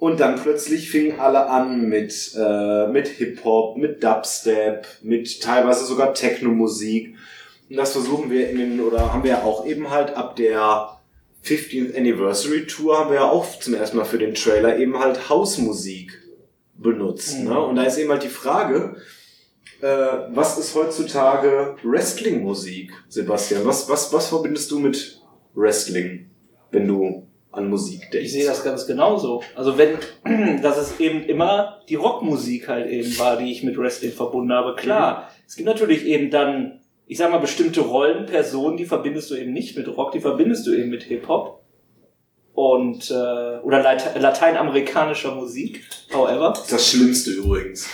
Und 0.05 0.19
dann 0.19 0.35
plötzlich 0.35 0.91
fingen 0.91 1.19
alle 1.19 1.47
an 1.47 1.89
mit, 1.89 2.35
äh, 2.37 2.87
mit 2.89 3.07
Hip-Hop, 3.07 3.75
mit 3.75 4.03
Dubstep, 4.03 4.85
mit 5.01 5.41
teilweise 5.41 5.83
sogar 5.83 6.13
Techno-Musik. 6.13 7.15
Und 7.71 7.75
das 7.75 7.93
versuchen 7.93 8.29
wir 8.29 8.51
in 8.51 8.59
den, 8.59 8.81
oder 8.81 9.11
haben 9.11 9.23
wir 9.23 9.31
ja 9.31 9.41
auch 9.41 9.65
eben 9.65 9.89
halt 9.89 10.15
ab 10.15 10.35
der 10.35 10.99
15th 11.43 11.97
Anniversary 11.97 12.67
Tour 12.67 12.99
haben 12.99 13.09
wir 13.09 13.15
ja 13.15 13.31
auch 13.31 13.59
zum 13.59 13.73
ersten 13.73 13.97
Mal 13.97 14.05
für 14.05 14.19
den 14.19 14.35
Trailer 14.35 14.77
eben 14.77 14.99
halt 14.99 15.27
Hausmusik 15.27 16.21
benutzt. 16.75 17.39
Mhm. 17.39 17.45
Ne? 17.45 17.59
Und 17.59 17.75
da 17.75 17.83
ist 17.85 17.97
eben 17.97 18.11
halt 18.11 18.21
die 18.21 18.29
Frage, 18.29 18.97
äh, 19.81 19.87
was 19.87 20.59
ist 20.59 20.75
heutzutage 20.75 21.77
Wrestling-Musik, 21.81 22.93
Sebastian? 23.09 23.65
Was, 23.65 23.89
was, 23.89 24.13
was 24.13 24.27
verbindest 24.27 24.69
du 24.69 24.77
mit 24.77 25.19
Wrestling, 25.55 26.29
wenn 26.69 26.87
du 26.87 27.24
an 27.55 27.69
Musik 27.69 28.11
denkst? 28.11 28.25
Ich 28.25 28.31
sehe 28.33 28.45
das 28.45 28.63
ganz 28.63 28.85
genauso. 28.85 29.41
Also 29.55 29.77
wenn, 29.77 29.97
dass 30.61 30.77
es 30.77 30.99
eben 30.99 31.23
immer 31.25 31.81
die 31.89 31.95
Rockmusik 31.95 32.67
halt 32.67 32.87
eben 32.89 33.17
war, 33.19 33.37
die 33.37 33.51
ich 33.51 33.63
mit 33.63 33.77
Wrestling 33.77 34.11
verbunden 34.11 34.53
habe. 34.53 34.75
Klar, 34.75 35.29
es 35.47 35.55
gibt 35.55 35.67
natürlich 35.67 36.05
eben 36.05 36.29
dann 36.29 36.79
ich 37.07 37.17
sag 37.17 37.31
mal, 37.31 37.39
bestimmte 37.39 37.81
Rollen, 37.81 38.25
Personen, 38.25 38.77
die 38.77 38.85
verbindest 38.85 39.29
du 39.29 39.35
eben 39.35 39.53
nicht 39.53 39.77
mit 39.77 39.87
Rock, 39.87 40.11
die 40.11 40.19
verbindest 40.19 40.65
du 40.65 40.73
eben 40.73 40.89
mit 40.89 41.03
Hip-Hop. 41.03 41.61
Und, 42.53 43.11
äh, 43.11 43.13
oder 43.13 43.81
Late 43.81 44.17
lateinamerikanischer 44.17 45.35
Musik, 45.35 45.83
however. 46.13 46.53
Das 46.69 46.89
Schlimmste 46.89 47.31
übrigens. 47.31 47.89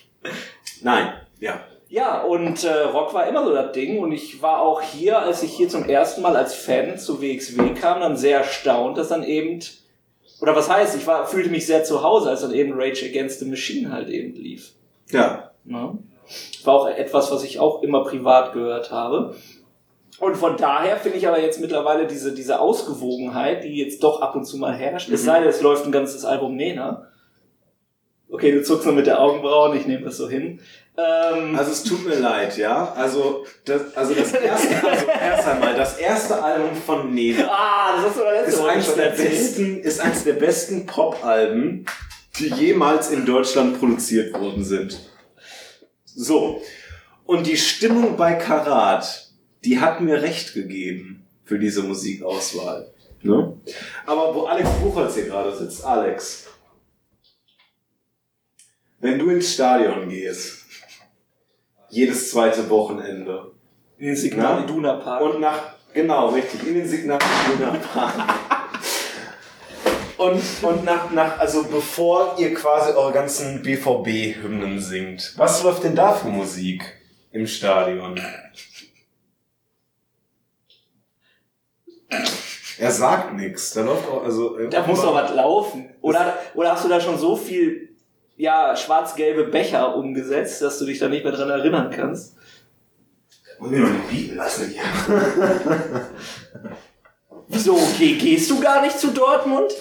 Nein, 0.82 1.14
ja. 1.40 1.60
Ja, 1.90 2.22
und 2.22 2.64
äh, 2.64 2.80
Rock 2.82 3.14
war 3.14 3.26
immer 3.26 3.44
so 3.44 3.52
das 3.54 3.72
Ding. 3.72 3.98
Und 3.98 4.12
ich 4.12 4.42
war 4.42 4.60
auch 4.60 4.82
hier, 4.82 5.18
als 5.20 5.42
ich 5.42 5.52
hier 5.52 5.68
zum 5.68 5.88
ersten 5.88 6.20
Mal 6.20 6.36
als 6.36 6.54
Fan 6.54 6.98
zu 6.98 7.22
WXW 7.22 7.70
kam, 7.74 8.00
dann 8.00 8.16
sehr 8.16 8.38
erstaunt, 8.38 8.98
dass 8.98 9.08
dann 9.08 9.22
eben, 9.24 9.60
oder 10.40 10.54
was 10.54 10.68
heißt, 10.68 10.96
ich 10.96 11.06
war, 11.06 11.26
fühlte 11.26 11.48
mich 11.50 11.66
sehr 11.66 11.84
zu 11.84 12.02
Hause, 12.02 12.28
als 12.28 12.42
dann 12.42 12.52
eben 12.52 12.74
Rage 12.78 13.06
Against 13.06 13.40
the 13.40 13.46
Machine 13.46 13.90
halt 13.90 14.08
eben 14.08 14.34
lief. 14.34 14.72
Ja. 15.10 15.50
Ne? 15.64 15.96
War 16.64 16.74
auch 16.74 16.88
etwas, 16.88 17.32
was 17.32 17.42
ich 17.42 17.58
auch 17.58 17.82
immer 17.82 18.04
privat 18.04 18.52
gehört 18.52 18.90
habe. 18.90 19.34
Und 20.20 20.36
von 20.36 20.56
daher 20.58 20.96
finde 20.96 21.16
ich 21.16 21.26
aber 21.28 21.40
jetzt 21.40 21.60
mittlerweile 21.60 22.06
diese, 22.06 22.34
diese 22.34 22.60
Ausgewogenheit, 22.60 23.64
die 23.64 23.76
jetzt 23.78 24.02
doch 24.02 24.20
ab 24.20 24.34
und 24.34 24.44
zu 24.44 24.58
mal 24.58 24.74
herrscht, 24.74 25.08
es 25.10 25.22
Mhm. 25.22 25.26
sei 25.26 25.40
denn, 25.40 25.48
es 25.48 25.62
läuft 25.62 25.86
ein 25.86 25.92
ganzes 25.92 26.24
Album 26.26 26.56
Nena. 26.56 27.06
Okay, 28.30 28.52
du 28.52 28.62
zuckst 28.62 28.84
nur 28.84 28.94
mit 28.94 29.06
der 29.06 29.22
Augenbrauen, 29.22 29.74
ich 29.76 29.86
nehme 29.86 30.04
das 30.04 30.18
so 30.18 30.28
hin. 30.28 30.60
Ähm, 30.98 31.54
Also 31.56 31.70
es 31.70 31.84
tut 31.84 32.04
mir 32.04 32.16
leid, 32.16 32.56
ja. 32.58 32.92
Also 32.92 33.46
das, 33.64 33.94
also 33.96 34.14
das 34.14 34.32
erste, 34.32 34.88
also 34.88 35.06
erst 35.06 35.46
einmal, 35.46 35.76
das 35.76 35.96
erste 35.98 36.42
Album 36.42 36.74
von 36.74 37.14
Nena 37.14 37.48
ah, 37.48 37.96
das 37.96 38.06
hast 38.06 38.16
du 38.16 38.20
doch 38.20 38.32
letzte 38.32 38.78
ist 38.78 38.86
schon 38.86 38.96
der 38.96 39.10
erzählt. 39.10 39.30
besten, 39.30 39.78
ist 39.80 40.00
eins 40.00 40.24
der 40.24 40.32
besten 40.32 40.86
Pop-Alben, 40.86 41.86
die 42.40 42.48
jemals 42.48 43.10
in 43.10 43.24
Deutschland 43.24 43.78
produziert 43.78 44.34
worden 44.34 44.64
sind. 44.64 44.98
So. 46.04 46.62
Und 47.26 47.46
die 47.46 47.56
Stimmung 47.56 48.16
bei 48.16 48.34
Karat, 48.34 49.30
die 49.64 49.78
hat 49.80 50.00
mir 50.00 50.20
recht 50.20 50.52
gegeben 50.54 51.24
für 51.44 51.60
diese 51.60 51.82
Musikauswahl. 51.84 52.90
Ne? 53.22 53.56
Aber 54.04 54.34
wo 54.34 54.46
Alex 54.46 54.68
Buchholz 54.82 55.14
hier 55.14 55.26
gerade 55.26 55.54
sitzt, 55.56 55.84
Alex, 55.84 56.46
wenn 59.00 59.18
du 59.18 59.30
ins 59.30 59.54
Stadion 59.54 60.08
gehst, 60.08 60.57
jedes 61.90 62.30
zweite 62.30 62.68
Wochenende, 62.70 63.52
In 63.98 64.06
den 64.08 64.16
Signal. 64.16 64.64
Iduna 64.64 64.94
Park. 64.94 65.22
und 65.22 65.40
nach, 65.40 65.74
genau, 65.94 66.28
richtig, 66.28 66.66
in 66.66 66.74
den 66.74 66.88
Signal 66.88 67.18
Iduna 67.54 67.78
Park. 67.92 68.14
Und, 70.18 70.42
und 70.62 70.84
nach, 70.84 71.10
nach, 71.12 71.38
also 71.38 71.62
bevor 71.64 72.34
ihr 72.38 72.52
quasi 72.52 72.90
eure 72.92 73.12
ganzen 73.12 73.62
BVB-Hymnen 73.62 74.80
singt, 74.80 75.32
was 75.36 75.62
läuft 75.62 75.84
denn 75.84 75.94
da 75.94 76.12
für 76.12 76.26
Musik 76.28 76.82
im 77.30 77.46
Stadion? 77.46 78.20
Er 82.78 82.90
sagt 82.90 83.34
nichts. 83.34 83.72
Da 83.72 83.82
läuft 83.82 84.08
auch, 84.08 84.24
also. 84.24 84.56
da 84.68 84.86
muss 84.86 85.02
doch 85.02 85.14
was 85.14 85.32
laufen. 85.34 85.90
Oder, 86.00 86.38
oder 86.54 86.72
hast 86.72 86.84
du 86.84 86.88
da 86.88 87.00
schon 87.00 87.18
so 87.18 87.36
viel 87.36 87.87
ja, 88.38 88.74
schwarz-gelbe 88.74 89.44
Becher 89.44 89.94
umgesetzt, 89.94 90.62
dass 90.62 90.78
du 90.78 90.86
dich 90.86 90.98
da 90.98 91.08
nicht 91.08 91.24
mehr 91.24 91.32
dran 91.34 91.50
erinnern 91.50 91.90
kannst? 91.94 92.36
Wollen 93.58 93.72
wir 93.72 93.80
noch 93.80 93.90
nicht 93.90 94.08
bieten 94.08 94.36
lassen 94.36 94.70
hier? 94.70 94.82
Wieso? 97.48 97.78
Geh, 97.98 98.14
gehst 98.16 98.50
du 98.50 98.60
gar 98.60 98.80
nicht 98.82 98.98
zu 98.98 99.08
Dortmund? 99.08 99.72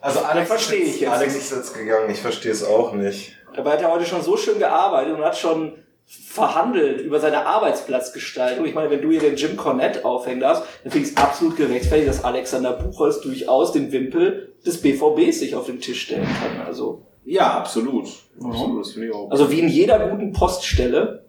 Also 0.00 0.20
Alex 0.20 0.46
Verstehe 0.48 0.84
ich 0.84 1.00
jetzt- 1.00 1.12
Alex 1.12 1.34
nicht. 1.34 1.42
ist 1.44 1.50
jetzt 1.56 1.74
gegangen, 1.74 2.08
ich 2.10 2.20
verstehe 2.20 2.52
es 2.52 2.62
auch 2.62 2.92
nicht. 2.92 3.32
Dabei 3.54 3.72
hat 3.72 3.82
er 3.82 3.90
heute 3.90 4.04
schon 4.04 4.22
so 4.22 4.36
schön 4.36 4.58
gearbeitet 4.58 5.14
und 5.14 5.24
hat 5.24 5.36
schon 5.36 5.82
verhandelt 6.06 7.00
über 7.00 7.18
seine 7.18 7.46
Arbeitsplatzgestaltung. 7.46 8.64
Ich 8.64 8.74
meine, 8.74 8.90
wenn 8.90 9.02
du 9.02 9.10
hier 9.10 9.20
den 9.20 9.34
Jim 9.36 9.56
Cornette 9.56 10.04
aufhängen 10.04 10.40
darfst, 10.40 10.62
dann 10.84 10.92
finde 10.92 11.08
ich 11.08 11.14
es 11.14 11.16
absolut 11.18 11.56
gerechtfertigt, 11.56 12.08
dass 12.08 12.24
Alexander 12.24 12.72
Buchholz 12.74 13.20
durchaus 13.20 13.72
den 13.72 13.90
Wimpel 13.90 14.54
des 14.64 14.80
BVBs 14.80 15.40
sich 15.40 15.54
auf 15.56 15.66
den 15.66 15.80
Tisch 15.80 16.02
stellen 16.02 16.26
kann. 16.26 16.64
Also, 16.66 17.02
Ja, 17.24 17.54
absolut. 17.58 18.08
Mhm. 18.38 18.46
Absolut, 18.50 19.32
also 19.32 19.50
wie 19.50 19.58
in 19.58 19.68
jeder 19.68 19.98
guten 20.10 20.32
Poststelle 20.32 21.24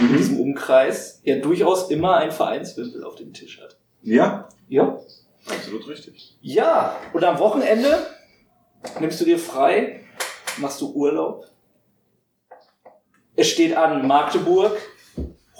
in 0.00 0.16
diesem 0.16 0.40
Umkreis 0.40 1.20
ja 1.24 1.38
durchaus 1.38 1.90
immer 1.90 2.16
ein 2.16 2.32
Vereinswimpel 2.32 3.02
auf 3.04 3.14
dem 3.14 3.32
Tisch 3.32 3.60
hat. 3.62 3.76
Ja, 4.02 4.48
Ja. 4.68 4.98
absolut 5.46 5.88
richtig. 5.88 6.36
Ja, 6.42 6.96
und 7.14 7.24
am 7.24 7.38
Wochenende 7.38 7.96
nimmst 9.00 9.20
du 9.20 9.24
dir 9.24 9.38
frei, 9.38 10.00
machst 10.58 10.80
du 10.82 10.92
Urlaub. 10.92 11.46
Es 13.36 13.48
steht 13.48 13.76
an 13.76 14.06
Magdeburg, 14.06 14.76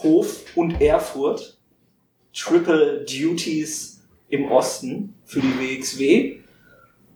Hof 0.03 0.45
und 0.57 0.81
Erfurt. 0.81 1.59
Triple 2.33 3.05
Duties 3.05 4.03
im 4.29 4.51
Osten 4.51 5.15
für 5.25 5.41
die 5.41 5.59
WXW. 5.81 6.39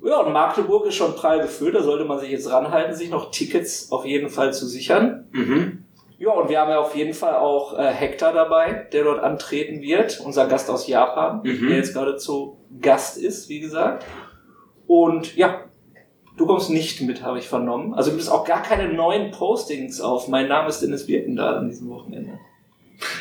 Ja, 0.05 0.21
und 0.21 0.33
Magdeburg 0.33 0.87
ist 0.87 0.95
schon 0.95 1.17
prall 1.17 1.41
gefüllt, 1.41 1.75
da 1.75 1.83
sollte 1.83 2.05
man 2.05 2.21
sich 2.21 2.31
jetzt 2.31 2.49
ranhalten, 2.51 2.95
sich 2.95 3.11
noch 3.11 3.33
Tickets 3.33 3.91
auf 3.91 4.05
jeden 4.05 4.29
Fall 4.31 4.53
zu 4.55 4.65
sichern. 4.67 5.27
Mhm. 5.33 5.85
Ja, 6.19 6.31
und 6.31 6.49
wir 6.49 6.61
haben 6.61 6.71
ja 6.71 6.79
auf 6.79 6.95
jeden 6.95 7.15
Fall 7.15 7.35
auch 7.35 7.77
äh, 7.77 7.89
Hector 7.93 8.33
dabei, 8.33 8.87
der 8.93 9.05
dort 9.05 9.21
antreten 9.23 9.81
wird, 9.83 10.21
unser 10.21 10.47
Gast 10.47 10.71
aus 10.71 10.87
Japan, 10.87 11.41
Mhm. 11.43 11.69
der 11.69 11.77
jetzt 11.79 11.95
gerade 11.95 12.17
zu 12.17 12.59
Gast 12.81 13.19
ist, 13.19 13.49
wie 13.49 13.59
gesagt. 13.61 14.05
Und 14.87 15.35
ja, 15.37 15.63
du 16.39 16.47
kommst 16.47 16.71
nicht 16.71 17.01
mit, 17.03 17.23
habe 17.23 17.39
ich 17.39 17.47
vernommen. 17.49 17.93
Also 17.95 18.11
gibt 18.11 18.23
es 18.23 18.29
auch 18.29 18.45
gar 18.45 18.63
keine 18.63 18.93
neuen 18.93 19.31
Postings 19.31 20.01
auf 20.01 20.29
Mein 20.29 20.49
Name 20.49 20.69
ist 20.69 20.81
Dennis 20.81 21.07
Birkendahl 21.07 21.59
an 21.59 21.69
diesem 21.69 21.91
Wochenende. 21.91 22.39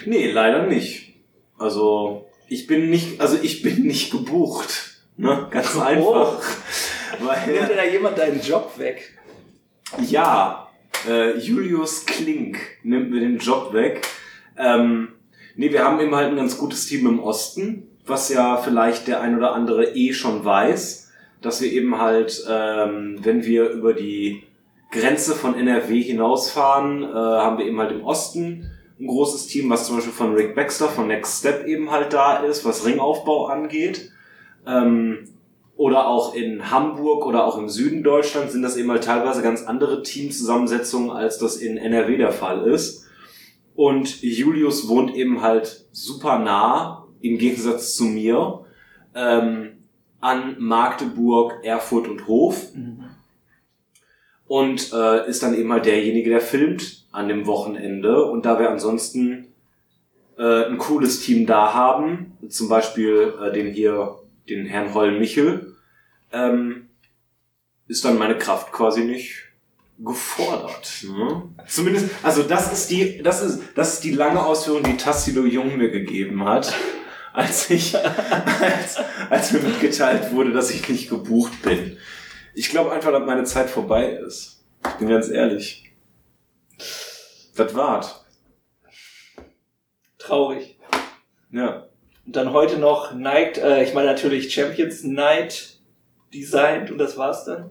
Nee, 0.05 0.31
leider 0.31 0.65
nicht. 0.67 1.13
Also, 1.59 2.25
ich 2.47 2.67
bin 2.67 2.89
nicht, 2.89 3.19
also 3.19 3.37
ich 3.41 3.61
bin 3.61 3.83
nicht 3.83 4.11
gebucht. 4.11 5.01
Ne? 5.17 5.47
Ganz 5.49 5.75
Oh. 5.75 5.81
einfach. 5.81 6.41
Nimmt 7.19 7.31
dir 7.59 7.67
Weil, 7.69 7.75
da 7.75 7.83
jemand 7.83 8.17
deinen 8.17 8.41
Job 8.41 8.73
weg? 8.77 9.17
ja, 10.07 10.67
äh, 11.07 11.37
Julius 11.37 12.05
Klink 12.05 12.59
nimmt 12.83 13.09
mir 13.09 13.19
den 13.21 13.37
Job 13.37 13.73
weg. 13.73 14.05
Ähm, 14.57 15.09
nee, 15.55 15.71
wir 15.71 15.83
haben 15.83 15.99
eben 15.99 16.13
halt 16.15 16.29
ein 16.29 16.35
ganz 16.35 16.57
gutes 16.57 16.85
Team 16.87 17.07
im 17.07 17.19
Osten, 17.19 17.87
was 18.05 18.29
ja 18.29 18.57
vielleicht 18.57 19.07
der 19.07 19.21
ein 19.21 19.37
oder 19.37 19.53
andere 19.53 19.95
eh 19.95 20.13
schon 20.13 20.43
weiß, 20.43 21.06
dass 21.41 21.61
wir 21.61 21.71
eben 21.71 21.99
halt, 21.99 22.45
ähm, 22.49 23.19
wenn 23.21 23.45
wir 23.45 23.69
über 23.69 23.93
die 23.93 24.43
Grenze 24.91 25.35
von 25.35 25.55
NRW 25.55 26.01
hinausfahren, 26.01 27.03
äh, 27.03 27.07
haben 27.07 27.57
wir 27.57 27.65
eben 27.65 27.79
halt 27.79 27.91
im 27.91 28.03
Osten 28.03 28.71
ein 28.99 29.07
großes 29.07 29.47
Team, 29.47 29.69
was 29.69 29.85
zum 29.85 29.97
Beispiel 29.97 30.13
von 30.13 30.33
Rick 30.33 30.55
Baxter 30.55 30.87
von 30.87 31.07
Next 31.07 31.39
Step 31.39 31.67
eben 31.67 31.91
halt 31.91 32.13
da 32.13 32.37
ist, 32.37 32.65
was 32.65 32.85
Ringaufbau 32.85 33.47
angeht. 33.47 34.11
Ähm, 34.65 35.29
oder 35.75 36.07
auch 36.07 36.33
in 36.33 36.71
Hamburg 36.71 37.25
oder 37.25 37.45
auch 37.45 37.57
im 37.57 37.69
Süden 37.69 38.01
Deutschlands 38.01 38.53
sind 38.53 38.63
das 38.63 38.77
eben 38.77 38.89
halt 38.89 39.03
teilweise 39.03 39.43
ganz 39.43 39.63
andere 39.63 40.01
Teamzusammensetzungen, 40.01 41.11
als 41.11 41.37
das 41.37 41.57
in 41.57 41.77
NRW 41.77 42.17
der 42.17 42.31
Fall 42.31 42.67
ist. 42.67 43.05
Und 43.75 44.23
Julius 44.23 44.87
wohnt 44.87 45.13
eben 45.13 45.43
halt 45.43 45.85
super 45.91 46.39
nah, 46.39 47.05
im 47.21 47.37
Gegensatz 47.37 47.95
zu 47.95 48.05
mir, 48.05 48.65
ähm, 49.13 49.66
an 50.27 50.57
Magdeburg, 50.59 51.63
Erfurt 51.63 52.09
und 52.09 52.27
Hof 52.27 52.67
und 54.47 54.91
äh, 54.93 55.29
ist 55.29 55.41
dann 55.41 55.53
eben 55.53 55.71
halt 55.71 55.85
derjenige, 55.85 56.29
der 56.29 56.41
filmt 56.41 57.05
an 57.11 57.29
dem 57.29 57.47
Wochenende. 57.47 58.25
Und 58.25 58.45
da 58.45 58.59
wir 58.59 58.69
ansonsten 58.69 59.47
äh, 60.37 60.65
ein 60.65 60.77
cooles 60.77 61.21
Team 61.21 61.45
da 61.45 61.73
haben, 61.73 62.37
zum 62.49 62.67
Beispiel 62.67 63.33
äh, 63.41 63.53
den 63.53 63.71
hier, 63.71 64.19
den 64.49 64.65
Herrn 64.65 64.93
Holl 64.93 65.17
Michel, 65.17 65.75
ähm, 66.33 66.89
ist 67.87 68.03
dann 68.03 68.17
meine 68.17 68.37
Kraft 68.37 68.73
quasi 68.73 69.05
nicht 69.05 69.43
gefordert. 69.97 71.05
Ne? 71.07 71.43
Zumindest, 71.67 72.09
also 72.21 72.43
das 72.43 72.71
ist 72.73 72.91
die, 72.91 73.23
das 73.23 73.41
ist, 73.41 73.61
das 73.75 73.93
ist 73.93 74.03
die 74.03 74.11
lange 74.11 74.45
Ausführung, 74.45 74.83
die 74.83 74.97
Tassilo 74.97 75.45
Jung 75.45 75.77
mir 75.77 75.89
gegeben 75.89 76.43
hat, 76.43 76.73
als 77.37 77.69
ich, 77.69 77.95
als, 77.95 78.97
als 79.29 79.51
mir 79.51 79.59
mitgeteilt 79.59 80.31
wurde, 80.31 80.51
dass 80.51 80.71
ich 80.71 80.89
nicht 80.89 81.07
gebucht 81.07 81.61
bin. 81.61 81.99
Ich 82.55 82.69
glaube 82.69 82.91
einfach, 82.91 83.11
dass 83.11 83.23
meine 83.27 83.43
Zeit 83.43 83.69
vorbei 83.69 84.09
ist. 84.09 84.65
Ich 84.83 84.93
bin 84.95 85.07
ganz 85.07 85.29
ehrlich. 85.29 85.91
Das 87.55 87.75
war's. 87.75 88.25
Traurig. 90.17 90.79
Ja. 91.51 91.87
Und 92.25 92.35
dann 92.35 92.53
heute 92.53 92.79
noch 92.79 93.13
Night, 93.13 93.59
äh, 93.59 93.83
ich 93.83 93.93
meine 93.93 94.07
natürlich 94.07 94.51
Champions 94.51 95.03
Night 95.03 95.79
designt 96.33 96.89
und 96.89 96.97
das 96.97 97.17
war's 97.17 97.45
dann. 97.45 97.69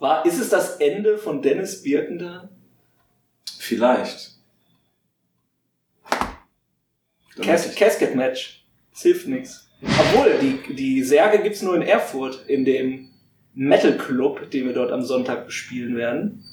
War, 0.00 0.26
ist 0.26 0.38
es 0.38 0.50
das 0.50 0.76
Ende 0.76 1.16
von 1.16 1.40
Dennis 1.40 1.82
Birkendahl? 1.82 2.50
Vielleicht. 3.58 4.32
Dann 6.10 7.46
Cas 7.46 7.74
Casket 7.74 8.14
Match. 8.14 8.61
Es 8.94 9.02
hilft 9.02 9.28
nichts. 9.28 9.68
Obwohl, 9.82 10.38
die, 10.40 10.74
die 10.74 11.02
Särge 11.02 11.42
gibt's 11.42 11.62
nur 11.62 11.74
in 11.74 11.82
Erfurt, 11.82 12.44
in 12.46 12.64
dem 12.64 13.08
Metal 13.54 13.96
Club, 13.96 14.50
den 14.50 14.66
wir 14.66 14.74
dort 14.74 14.92
am 14.92 15.02
Sonntag 15.02 15.46
bespielen 15.46 15.96
werden. 15.96 16.44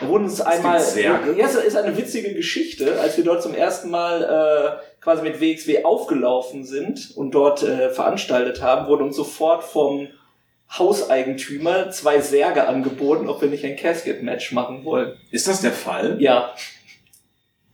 wurden 0.00 0.24
uns 0.24 0.40
einmal, 0.40 0.82
ja, 0.96 1.20
es 1.38 1.54
ist 1.54 1.76
eine 1.76 1.96
witzige 1.96 2.34
Geschichte, 2.34 3.00
als 3.00 3.16
wir 3.16 3.24
dort 3.24 3.42
zum 3.42 3.54
ersten 3.54 3.90
Mal 3.90 4.22
äh, 4.22 5.00
quasi 5.00 5.22
mit 5.22 5.40
WXW 5.40 5.84
aufgelaufen 5.84 6.64
sind 6.64 7.12
und 7.16 7.30
dort 7.32 7.62
äh, 7.62 7.90
veranstaltet 7.90 8.60
haben, 8.60 8.86
wurden 8.86 9.04
uns 9.04 9.16
sofort 9.16 9.64
vom 9.64 10.08
Hauseigentümer 10.70 11.90
zwei 11.90 12.20
Särge 12.20 12.66
angeboten, 12.66 13.28
ob 13.28 13.40
wir 13.40 13.48
nicht 13.48 13.64
ein 13.64 13.76
Casket-Match 13.76 14.52
machen 14.52 14.84
wollen. 14.84 15.16
Ist 15.30 15.46
das 15.46 15.60
der 15.60 15.72
Fall? 15.72 16.20
Ja, 16.20 16.54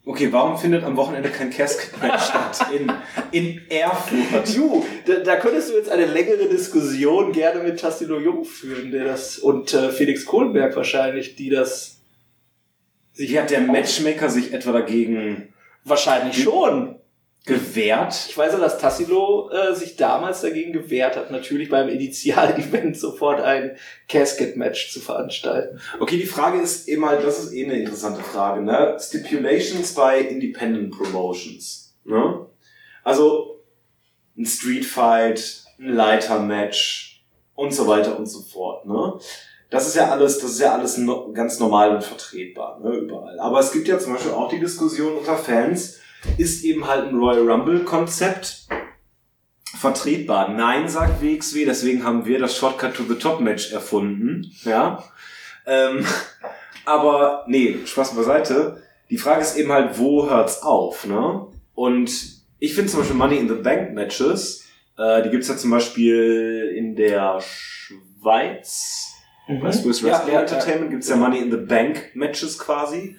Okay, 0.04 0.32
warum 0.32 0.56
findet 0.56 0.82
am 0.82 0.96
Wochenende 0.96 1.28
kein 1.28 1.50
Casket-Match 1.50 2.24
statt? 2.28 2.66
In, 2.72 2.90
in 3.32 3.60
Erfurt. 3.68 4.56
Du, 4.56 4.86
da, 5.06 5.20
da 5.20 5.36
könntest 5.36 5.70
du 5.70 5.74
jetzt 5.74 5.90
eine 5.90 6.06
längere 6.06 6.48
Diskussion 6.48 7.32
gerne 7.32 7.62
mit 7.62 7.80
Tassilo 7.80 8.18
Jung 8.18 8.44
führen, 8.44 8.90
der 8.90 9.04
das 9.04 9.38
und 9.38 9.74
äh, 9.74 9.90
Felix 9.90 10.24
Kohlenberg 10.24 10.74
wahrscheinlich, 10.74 11.36
die 11.36 11.50
das 11.50 12.00
Wie 13.14 13.38
hat 13.38 13.50
der 13.50 13.60
Matchmaker 13.60 14.30
sich 14.30 14.54
etwa 14.54 14.72
dagegen 14.72 15.52
wahrscheinlich 15.84 16.42
schon. 16.42 16.99
Gewehrt? 17.46 18.26
Ich 18.28 18.36
weiß 18.36 18.52
ja, 18.52 18.58
dass 18.58 18.78
Tassilo 18.78 19.50
äh, 19.50 19.74
sich 19.74 19.96
damals 19.96 20.42
dagegen 20.42 20.72
gewehrt 20.72 21.16
hat, 21.16 21.30
natürlich 21.30 21.70
beim 21.70 21.88
Initial-Event 21.88 22.96
sofort 22.98 23.40
ein 23.40 23.76
Casket-Match 24.08 24.92
zu 24.92 25.00
veranstalten. 25.00 25.80
Okay, 25.98 26.18
die 26.18 26.26
Frage 26.26 26.60
ist 26.60 26.88
eben 26.88 27.06
halt, 27.06 27.24
das 27.24 27.42
ist 27.42 27.52
eh 27.52 27.64
eine 27.64 27.78
interessante 27.78 28.22
Frage, 28.22 28.62
ne? 28.62 28.96
Stipulations 29.00 29.94
bei 29.94 30.20
Independent 30.20 30.90
Promotions, 30.90 31.96
ne? 32.04 32.46
Also, 33.02 33.62
ein 34.36 34.46
Street 34.46 34.84
Fight, 34.84 35.64
ein 35.78 35.94
Leiter-Match 35.94 37.24
und 37.54 37.72
so 37.72 37.86
weiter 37.86 38.18
und 38.18 38.26
so 38.26 38.42
fort, 38.42 38.86
ne? 38.86 39.18
Das 39.70 39.86
ist 39.86 39.94
ja 39.94 40.10
alles, 40.10 40.40
das 40.40 40.50
ist 40.50 40.60
ja 40.60 40.74
alles 40.74 40.98
no 40.98 41.32
ganz 41.32 41.60
normal 41.60 41.94
und 41.94 42.02
vertretbar, 42.02 42.80
ne, 42.80 42.90
überall. 42.90 43.38
Aber 43.38 43.60
es 43.60 43.70
gibt 43.70 43.86
ja 43.86 44.00
zum 44.00 44.14
Beispiel 44.14 44.32
auch 44.32 44.48
die 44.48 44.58
Diskussion 44.58 45.16
unter 45.16 45.36
Fans, 45.36 45.99
ist 46.36 46.64
eben 46.64 46.86
halt 46.86 47.08
ein 47.08 47.14
Royal 47.14 47.50
Rumble 47.50 47.80
Konzept 47.80 48.68
vertretbar? 49.78 50.48
Nein, 50.48 50.88
sagt 50.88 51.22
WXW, 51.22 51.64
deswegen 51.64 52.04
haben 52.04 52.26
wir 52.26 52.38
das 52.38 52.56
Shortcut 52.56 52.94
to 52.94 53.04
the 53.04 53.14
Top 53.14 53.40
Match 53.40 53.72
erfunden, 53.72 54.52
ja. 54.64 55.02
Ähm, 55.66 56.04
aber 56.84 57.44
nee, 57.48 57.78
Spaß 57.84 58.14
beiseite. 58.14 58.82
Die 59.10 59.18
Frage 59.18 59.42
ist 59.42 59.56
eben 59.56 59.72
halt, 59.72 59.98
wo 59.98 60.28
hört's 60.28 60.62
auf, 60.62 61.06
ne? 61.06 61.46
Und 61.74 62.10
ich 62.58 62.74
finde 62.74 62.90
zum 62.90 63.00
Beispiel 63.00 63.16
Money 63.16 63.38
in 63.38 63.48
the 63.48 63.54
Bank 63.54 63.94
Matches, 63.94 64.66
äh, 64.98 65.22
die 65.22 65.30
gibt's 65.30 65.48
ja 65.48 65.56
zum 65.56 65.70
Beispiel 65.70 66.72
in 66.76 66.94
der 66.94 67.40
Schweiz. 67.40 69.14
Bei 69.48 69.72
Swiss 69.72 70.02
Ja, 70.02 70.08
Wrestling 70.08 70.34
ja, 70.34 70.40
Entertainment 70.42 70.90
gibt's 70.90 71.08
ja 71.08 71.16
Money 71.16 71.38
in 71.38 71.50
the 71.50 71.56
Bank 71.56 72.10
Matches 72.14 72.58
quasi. 72.58 73.16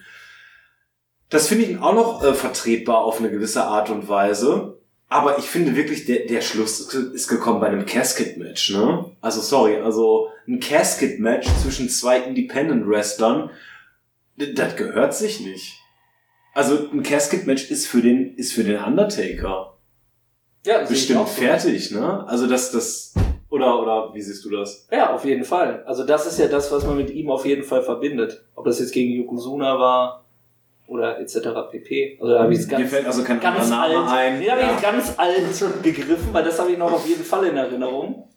Das 1.32 1.48
finde 1.48 1.66
ich 1.66 1.80
auch 1.80 1.96
noch 1.96 2.24
äh, 2.24 2.34
vertretbar 2.34 3.04
auf 3.04 3.20
eine 3.20 3.32
gewisse 3.32 3.64
Art 3.64 3.90
und 3.90 4.08
Weise. 4.08 4.78
Aber 5.08 5.40
ich 5.40 5.46
finde 5.46 5.76
wirklich, 5.76 6.06
der, 6.06 6.26
der 6.26 6.42
Schluss 6.42 6.94
ist 6.94 7.28
gekommen 7.28 7.60
bei 7.60 7.68
einem 7.68 7.86
Casket-Match, 7.86 8.72
ne? 8.72 9.06
Also 9.20 9.42
sorry, 9.42 9.78
also 9.78 10.28
ein 10.48 10.60
Casket-Match 10.60 11.48
zwischen 11.62 11.90
zwei 11.90 12.20
Independent-Wrestlern, 12.20 13.50
das 14.38 14.76
gehört 14.76 15.14
sich 15.14 15.42
nicht. 15.42 15.80
Also 16.54 16.90
ein 16.92 17.04
Casket-Match 17.04 17.72
ist 17.72 17.88
für 17.88 18.02
den, 18.02 18.36
ist 18.36 18.54
für 18.54 18.64
den 18.64 18.82
Undertaker. 18.82 19.78
Ja, 20.66 20.84
Bestimmt 20.84 21.20
auch 21.20 21.28
so. 21.28 21.42
fertig, 21.42 21.92
ne? 21.92 22.26
Also 22.28 22.48
das, 22.48 22.72
das, 22.72 23.14
oder, 23.50 23.82
oder, 23.82 24.14
wie 24.14 24.22
siehst 24.22 24.44
du 24.46 24.50
das? 24.50 24.88
Ja, 24.92 25.14
auf 25.14 25.26
jeden 25.26 25.44
Fall. 25.44 25.84
Also 25.86 26.06
das 26.06 26.26
ist 26.26 26.40
ja 26.40 26.48
das, 26.48 26.72
was 26.72 26.86
man 26.86 26.98
mit 26.98 27.10
ihm 27.10 27.30
auf 27.30 27.46
jeden 27.46 27.64
Fall 27.64 27.84
verbindet. 27.84 28.46
Ob 28.56 28.66
das 28.66 28.80
jetzt 28.80 28.94
gegen 28.94 29.12
Yokozuna 29.14 29.80
war 29.80 30.21
oder 30.92 31.20
etc. 31.20 31.38
pp. 31.72 32.18
Also 32.22 32.34
da 32.34 32.40
habe 32.44 32.54
ich 32.54 32.60
es 32.60 32.68
Mir 32.68 32.78
ganz, 32.78 32.90
fällt 32.92 33.06
also 33.08 33.24
kein 33.24 33.40
ganz 33.40 33.70
Name 33.70 33.98
alt, 33.98 34.10
ein. 34.10 34.40
nee, 34.40 34.46
da 34.46 34.52
habe 34.54 34.62
ich 34.62 34.68
Ja. 34.68 34.92
ganz 34.92 35.14
alt 35.18 35.84
gegriffen, 35.84 36.30
weil 36.34 36.44
das 36.44 36.60
habe 36.60 36.72
ich 36.72 36.78
noch 36.78 36.92
auf 36.92 37.08
jeden 37.08 37.24
Fall 37.24 37.46
in 37.48 37.58
Erinnerung. 37.58 38.28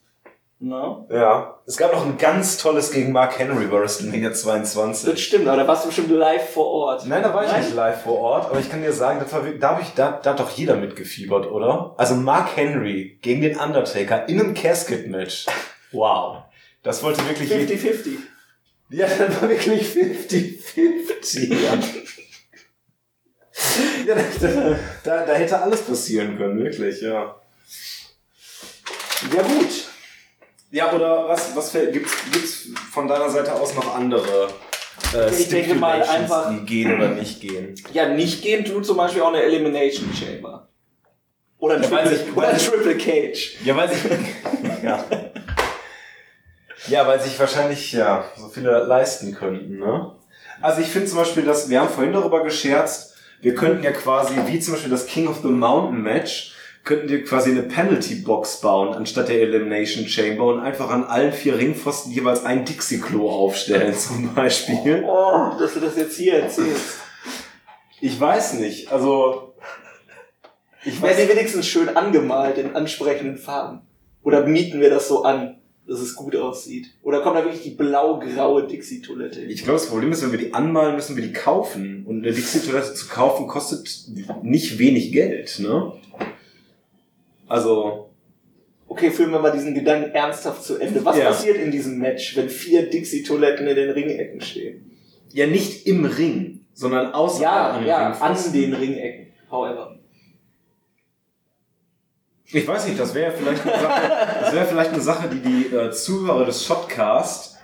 Na? 0.61 1.05
ja. 1.11 1.59
Es 1.67 1.77
gab 1.77 1.93
noch 1.93 2.07
ein 2.07 2.17
ganz 2.17 2.57
tolles 2.59 2.91
gegen 2.93 3.13
Mark 3.13 3.39
Henry 3.39 3.67
bei 3.67 3.81
WrestleMania 3.81 4.33
22. 4.33 5.11
Das 5.11 5.21
stimmt, 5.21 5.47
aber 5.49 5.57
da 5.59 5.69
warst 5.69 5.85
du 5.85 5.89
bestimmt 5.89 6.11
live 6.11 6.49
vor 6.51 6.67
Ort. 6.67 7.07
Nein, 7.07 7.23
da 7.23 7.35
war 7.35 7.45
ich 7.45 7.51
Nein? 7.51 7.65
nicht 7.65 7.75
live 7.75 8.03
vor 8.03 8.19
Ort, 8.21 8.47
aber 8.51 8.61
ich 8.61 8.71
kann 8.71 8.81
dir 8.81 8.93
sagen, 8.93 9.19
das 9.21 9.33
war 9.33 9.43
da, 9.43 9.71
hab 9.71 9.83
ich, 9.83 9.89
da, 9.95 10.21
da 10.23 10.31
hat 10.31 10.41
doch 10.41 10.51
jeder 10.51 10.77
mitgefiebert, 10.77 11.51
oder? 11.51 11.95
Also 11.99 12.15
Mark 12.15 12.57
Henry 12.57 13.19
gegen 13.21 13.43
den 13.43 13.59
Undertaker 13.59 14.27
in 14.29 14.41
einem 14.41 14.55
Casket-Match. 14.55 15.47
Wow. 15.93 16.45
Das 16.83 17.03
wollte 17.03 17.27
wirklich 17.29 17.51
jeder. 17.51 17.75
50-50. 17.75 18.17
Ja, 18.91 19.07
das 19.07 19.43
war 19.43 19.49
wirklich 19.49 19.83
50-50. 19.89 21.53
Ja. 21.63 21.73
ja, 24.07 24.15
da, 24.15 24.77
da, 25.05 25.27
da 25.27 25.33
hätte 25.35 25.61
alles 25.61 25.83
passieren 25.83 26.37
können, 26.37 26.63
wirklich, 26.63 27.01
ja. 27.01 27.37
Ja, 29.35 29.43
gut. 29.43 29.71
Ja, 30.71 30.93
oder 30.93 31.29
was, 31.29 31.55
was 31.57 31.71
fällt- 31.71 31.93
gibt's, 31.93 32.13
gibt's 32.33 32.67
von 32.93 33.07
deiner 33.09 33.31
Seite 33.31 33.53
aus 33.55 33.75
noch 33.75 33.95
andere 33.95 34.49
äh, 35.15 35.31
Ich 35.31 35.49
denke 35.49 35.75
mal 35.77 36.03
einfach- 36.03 36.51
die 36.51 36.65
gehen 36.67 36.95
oder 36.95 37.09
nicht 37.11 37.41
gehen? 37.41 37.75
Ja, 37.93 38.09
nicht 38.09 38.43
gehen 38.43 38.65
tut 38.65 38.85
zum 38.85 38.97
Beispiel 38.97 39.23
auch 39.23 39.29
eine 39.29 39.43
Elimination 39.43 40.11
Chamber. 40.15 40.69
Oder 41.59 41.77
ein, 41.77 41.83
Ja, 41.83 41.89
Triple, 41.89 42.13
ich- 42.15 42.37
oder 42.37 42.49
ein 42.49 42.55
weiß 42.55 42.63
ich- 42.63 42.69
Triple 42.69 42.99
Cage. 42.99 43.57
Ja, 43.65 43.77
weil 43.77 43.89
sich. 43.89 44.03
ja. 44.83 45.05
ja, 46.89 47.07
weil 47.07 47.21
sich 47.21 47.39
wahrscheinlich 47.39 47.93
ja 47.93 48.25
so 48.37 48.49
viele 48.49 48.71
leisten 48.85 49.35
könnten, 49.35 49.79
ne? 49.79 50.13
Also 50.61 50.81
ich 50.81 50.89
finde 50.89 51.09
zum 51.09 51.19
Beispiel, 51.19 51.45
dass 51.45 51.69
wir 51.69 51.81
haben 51.81 51.89
vorhin 51.89 52.13
darüber 52.13 52.43
gescherzt, 52.45 53.14
wir 53.41 53.55
könnten 53.55 53.83
ja 53.83 53.93
quasi, 53.93 54.35
wie 54.47 54.59
zum 54.61 54.75
Beispiel 54.75 54.91
das 54.91 55.07
King 55.07 55.29
of 55.29 55.41
the 55.43 55.49
Mountain 55.49 56.03
Match, 56.03 56.55
könnten 56.85 57.09
wir 57.09 57.25
quasi 57.25 57.51
eine 57.51 57.63
Penalty 57.63 58.17
Box 58.17 58.61
bauen, 58.61 58.95
anstatt 58.95 59.29
der 59.29 59.41
Elimination 59.41 60.07
Chamber 60.07 60.45
und 60.47 60.61
einfach 60.61 60.91
an 60.91 61.05
allen 61.05 61.33
vier 61.33 61.57
Ringpfosten 61.57 62.13
jeweils 62.13 62.45
ein 62.45 62.65
Dixie-Klo 62.65 63.29
aufstellen, 63.29 63.95
zum 63.99 64.35
Beispiel. 64.35 65.03
Oh, 65.07 65.53
dass 65.59 65.75
du 65.75 65.81
das 65.81 65.97
jetzt 65.97 66.17
hier 66.17 66.41
erzählst. 66.41 66.99
Ich 68.01 68.21
weiß 68.21 68.55
nicht, 68.55 68.93
also... 68.93 69.55
Ich 70.85 71.01
Wäre 71.01 71.13
weiß 71.13 71.23
die 71.23 71.29
wenigstens 71.31 71.67
schön 71.67 71.97
angemalt 71.97 72.59
in 72.59 72.77
ansprechenden 72.77 73.39
Farben. 73.39 73.81
Oder 74.23 74.47
mieten 74.47 74.81
wir 74.81 74.91
das 74.91 75.09
so 75.09 75.25
an, 75.25 75.59
dass 75.87 76.01
es 76.01 76.15
gut 76.15 76.35
aussieht? 76.37 76.87
Oder 77.03 77.21
kommt 77.21 77.37
da 77.37 77.45
wirklich 77.45 77.63
die 77.63 77.71
blau-graue 77.71 78.67
Dixie-Toilette? 78.67 79.43
Ich 79.43 79.65
glaube, 79.65 79.79
das 79.79 79.89
Problem 79.89 80.13
ist, 80.13 80.23
wenn 80.23 80.33
wir 80.33 80.39
die 80.39 80.55
anmalen, 80.55 80.95
müssen 80.95 81.17
wir 81.17 81.23
die 81.23 81.33
kaufen. 81.33 82.05
Und 82.07 82.25
eine 82.25 82.33
Dixie-Toilette 82.33 82.95
zu 82.95 83.09
kaufen 83.09 83.47
kostet 83.47 83.89
nicht 84.43 84.79
wenig 84.79 85.13
Geld, 85.13 85.59
ne? 85.61 85.93
Also, 87.47 88.11
Okay, 88.87 89.11
führen 89.11 89.33
wir 89.33 89.41
mal 89.41 89.51
diesen 89.51 89.75
Gedanken 89.75 90.11
ernsthaft 90.15 90.63
zu 90.63 90.79
Ende. 90.79 91.05
Was 91.05 91.17
Ja. 91.19 91.25
passiert 91.25 91.57
in 91.57 91.73
diesem 91.73 91.99
Match, 91.99 92.37
wenn 92.37 92.49
vier 92.49 92.89
Dixie-Toiletten 92.89 93.67
in 93.67 93.75
den 93.75 93.91
Ringecken 93.91 94.41
stehen? 94.41 94.91
ja 95.33 95.49
nicht 95.49 95.85
im 95.89 96.05
Ring, 96.05 96.61
sondern 96.75 97.13
außerhalb 97.13 97.43
Ja, 97.43 97.71
an 97.71 97.81
den 97.81 97.89
ja, 97.89 98.13
an 98.13 98.53
den 98.53 98.73
Ringecken. 98.73 99.27
However. 99.51 99.94
Ich 102.47 102.67
weiß 102.69 102.87
nicht, 102.87 103.01
das 103.01 103.15
wäre 103.15 103.33
vielleicht 103.33 103.63
eine 103.67 103.81
Sache, 103.81 104.01
das 104.43 104.53
wäre 104.55 104.67
vielleicht 104.67 104.93
eine 104.93 105.01
Sache, 105.03 105.29
die 105.29 105.41
die 105.41 105.75
äh, 105.75 105.91
Zuhörer 105.91 106.45
des 106.45 106.65
Shotcast, 106.65 107.57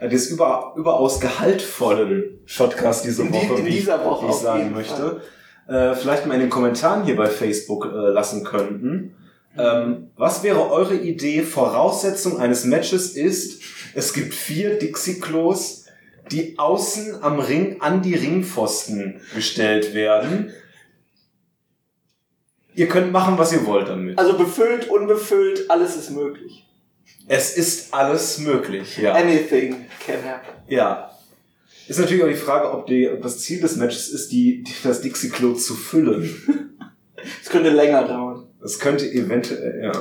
äh, 0.00 0.08
des 0.08 0.28
über, 0.30 0.72
überaus 0.76 1.20
gehaltvollen 1.20 2.38
Shotcast 2.46 3.04
diese 3.04 3.22
In 3.22 3.32
die- 3.32 3.38
Woche, 3.38 3.58
in 3.60 3.66
dieser 3.66 4.04
Woche 4.04 4.26
wie 4.26 4.30
ich 4.30 4.36
sagen 4.36 4.72
möchte, 4.72 5.20
äh, 5.68 5.94
vielleicht 5.94 6.26
mal 6.26 6.34
in 6.34 6.40
den 6.40 6.50
Kommentaren 6.50 7.04
hier 7.04 7.16
bei 7.16 7.26
Facebook 7.26 7.86
äh, 7.86 7.88
lassen 8.10 8.42
könnten. 8.44 9.14
Ähm, 9.58 10.10
was 10.16 10.42
wäre 10.42 10.70
eure 10.70 10.94
Idee? 10.96 11.42
Voraussetzung 11.42 12.38
eines 12.40 12.64
Matches 12.64 13.16
ist, 13.16 13.62
es 13.94 14.12
gibt 14.12 14.34
vier 14.34 14.78
Dixie-Klos, 14.78 15.84
die 16.30 16.58
außen 16.58 17.22
am 17.22 17.38
Ring 17.38 17.76
an 17.80 18.02
die 18.02 18.14
Ringpfosten 18.14 19.20
gestellt 19.34 19.94
werden. 19.94 20.52
Ihr 22.76 22.88
könnt 22.88 23.10
machen, 23.10 23.36
was 23.38 23.52
ihr 23.52 23.66
wollt 23.66 23.88
damit. 23.88 24.18
Also 24.18 24.36
befüllt, 24.36 24.88
unbefüllt, 24.88 25.70
alles 25.70 25.96
ist 25.96 26.10
möglich. 26.10 26.64
Es 27.26 27.56
ist 27.56 27.92
alles 27.92 28.38
möglich, 28.38 28.98
ja. 28.98 29.14
Anything 29.14 29.86
can 30.06 30.22
happen. 30.24 30.62
Ja. 30.68 31.10
Ist 31.88 31.98
natürlich 31.98 32.22
auch 32.22 32.28
die 32.28 32.34
Frage, 32.34 32.70
ob, 32.70 32.86
die, 32.86 33.08
ob 33.08 33.22
das 33.22 33.40
Ziel 33.40 33.60
des 33.60 33.76
Matches 33.76 34.08
ist, 34.08 34.30
die, 34.30 34.62
die, 34.62 34.72
das 34.84 35.00
Dixie-Klo 35.00 35.54
zu 35.54 35.74
füllen. 35.74 36.30
Es 37.42 37.50
könnte 37.50 37.70
länger 37.70 38.06
dauern. 38.06 38.46
Das 38.60 38.78
könnte 38.78 39.04
eventuell, 39.10 39.82
ja. 39.82 39.92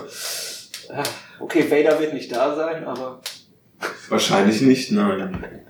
Ah, 0.94 1.04
Okay, 1.40 1.70
Vader 1.70 2.00
wird 2.00 2.14
nicht 2.14 2.32
da 2.36 2.56
sein, 2.56 2.84
aber. 2.86 3.22
Wahrscheinlich 4.10 4.62
nicht, 4.62 4.92
nein. 4.92 5.64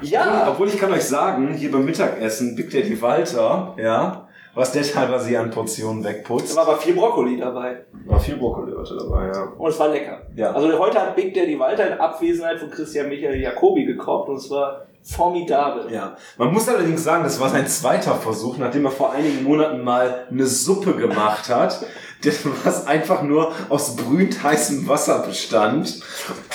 Ja! 0.00 0.50
Obwohl 0.50 0.68
ich 0.68 0.78
kann 0.78 0.92
euch 0.92 1.04
sagen, 1.04 1.54
hier 1.54 1.70
beim 1.70 1.84
Mittagessen, 1.84 2.56
Big 2.56 2.70
Daddy 2.70 3.00
Walter, 3.00 3.76
ja, 3.78 4.28
was 4.54 4.72
der 4.72 4.82
teilweise 4.82 5.28
hier 5.28 5.40
an 5.40 5.50
Portionen 5.50 6.02
Da 6.02 6.08
wegputzt. 6.10 6.56
war 6.56 6.66
aber 6.68 6.76
viel 6.78 6.94
Brokkoli 6.94 7.36
dabei. 7.38 7.84
War 8.06 8.18
viel 8.18 8.36
Brokkoli 8.36 8.72
heute 8.76 8.96
dabei, 8.96 9.28
ja. 9.28 9.42
Und 9.56 9.70
es 9.70 9.78
war 9.78 9.88
lecker. 9.88 10.22
Ja. 10.36 10.52
Also 10.52 10.76
heute 10.78 11.00
hat 11.00 11.14
Big 11.16 11.32
Daddy 11.34 11.58
Walter 11.58 11.86
in 11.92 11.98
Abwesenheit 11.98 12.58
von 12.58 12.70
Christian 12.70 13.08
Michael 13.08 13.40
Jacobi 13.40 13.84
gekocht 13.84 14.28
und 14.28 14.36
es 14.36 14.50
war 14.50 14.86
formidabel. 15.02 15.90
Ja, 15.92 16.16
man 16.36 16.52
muss 16.52 16.68
allerdings 16.68 17.02
sagen, 17.04 17.24
das 17.24 17.40
war 17.40 17.48
sein 17.48 17.66
zweiter 17.66 18.14
Versuch, 18.16 18.58
nachdem 18.58 18.84
er 18.84 18.90
vor 18.90 19.12
einigen 19.12 19.42
Monaten 19.44 19.82
mal 19.82 20.26
eine 20.30 20.44
Suppe 20.46 20.94
gemacht 20.94 21.48
hat, 21.48 21.86
das- 22.24 22.40
was 22.64 22.86
einfach 22.86 23.22
nur 23.22 23.52
aus 23.70 23.96
brühend 23.96 24.42
heißem 24.42 24.86
Wasser 24.88 25.20
bestand, 25.26 26.02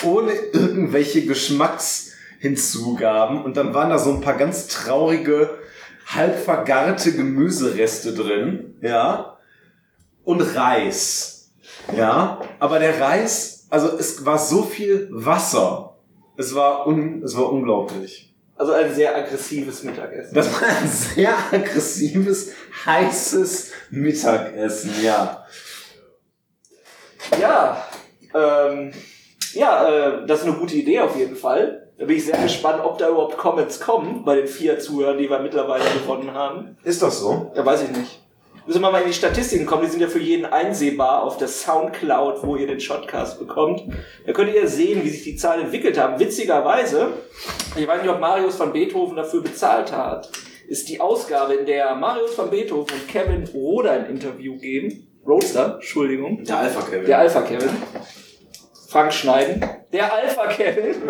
ohne 0.04 0.32
irgendwelche 0.54 1.26
Geschmackshinzugaben. 1.26 3.44
Und 3.44 3.58
dann 3.58 3.74
waren 3.74 3.90
da 3.90 3.98
so 3.98 4.12
ein 4.12 4.22
paar 4.22 4.36
ganz 4.36 4.68
traurige, 4.68 5.50
halb 6.06 6.38
vergarte 6.38 7.14
Gemüsereste 7.14 8.14
drin, 8.14 8.76
ja, 8.82 9.38
und 10.24 10.42
Reis, 10.42 11.52
ja. 11.96 12.42
Aber 12.60 12.80
der 12.80 13.00
Reis, 13.00 13.68
also 13.70 13.98
es 13.98 14.26
war 14.26 14.38
so 14.38 14.64
viel 14.64 15.08
Wasser. 15.12 15.98
Es 16.38 16.54
war, 16.54 16.86
un, 16.88 17.24
es 17.24 17.38
war 17.38 17.52
unglaublich. 17.52 18.34
Also 18.58 18.74
ein 18.74 18.94
sehr 18.94 19.16
aggressives 19.16 19.84
Mittagessen. 19.84 20.34
Das 20.34 20.52
war 20.54 20.68
ein 20.68 20.88
sehr 20.88 21.34
aggressives, 21.52 22.52
heißes 22.86 23.72
Mittagessen, 23.90 24.92
ja. 25.02 25.46
Ja, 27.40 27.86
ähm, 28.34 28.92
ja, 29.54 29.88
äh, 29.88 30.28
das 30.28 30.42
ist 30.42 30.48
eine 30.48 30.58
gute 30.58 30.76
Idee 30.76 31.00
auf 31.00 31.16
jeden 31.18 31.36
Fall. 31.36 31.85
Da 31.98 32.06
bin 32.06 32.18
ich 32.18 32.26
sehr 32.26 32.38
gespannt, 32.38 32.84
ob 32.84 32.98
da 32.98 33.10
überhaupt 33.10 33.38
Comments 33.38 33.80
kommen 33.80 34.26
bei 34.26 34.36
den 34.36 34.48
vier 34.48 34.80
Zuhörern, 34.80 35.18
die 35.18 35.30
wir 35.30 35.40
mittlerweile 35.40 35.86
gewonnen 35.86 36.34
haben. 36.34 36.78
Ist 36.84 37.02
das 37.02 37.20
so? 37.20 37.52
Ja, 37.56 37.66
weiß 37.66 37.84
ich 37.84 37.92
nicht. 37.92 38.22
Müssen 38.68 38.82
wir 38.82 38.92
mal 38.92 39.02
in 39.02 39.08
die 39.08 39.14
Statistiken 39.14 39.66
kommen, 39.66 39.84
die 39.84 39.92
sind 39.92 40.02
ja 40.02 40.08
für 40.08 40.20
jeden 40.20 40.46
einsehbar 40.46 41.24
auf 41.24 41.38
der 41.38 41.48
Soundcloud, 41.48 42.44
wo 42.44 42.56
ihr 42.56 42.66
den 42.66 42.80
Shotcast 42.80 43.38
bekommt. 43.38 43.84
Da 44.26 44.34
könnt 44.34 44.54
ihr 44.54 44.68
sehen, 44.68 45.04
wie 45.04 45.10
sich 45.10 45.24
die 45.24 45.36
Zahlen 45.36 45.66
entwickelt 45.66 46.00
haben. 46.00 46.20
Witzigerweise, 46.20 47.10
ich 47.76 47.88
weiß 47.88 48.02
nicht, 48.02 48.12
ob 48.12 48.20
Marius 48.20 48.60
van 48.60 48.74
Beethoven 48.74 49.16
dafür 49.16 49.42
bezahlt 49.42 49.92
hat, 49.96 50.32
ist 50.68 50.90
die 50.90 51.00
Ausgabe, 51.00 51.54
in 51.54 51.68
der 51.68 51.94
Marius 51.96 52.36
van 52.38 52.50
Beethoven 52.50 52.96
und 52.96 53.08
Kevin 53.08 53.48
Roder 53.54 53.92
ein 53.92 54.08
Interview 54.08 54.58
geben. 54.58 55.08
Roadster, 55.28 55.76
Entschuldigung. 55.76 56.44
Der 56.44 56.58
Alpha 56.58 56.82
Kevin. 56.82 57.06
Der 57.06 57.20
Alpha 57.20 57.42
Kevin. 57.42 57.70
Frank 58.96 59.12
Schneiden. 59.12 59.62
Der 59.92 60.14
Alpha 60.14 60.48
Kevin. 60.48 60.96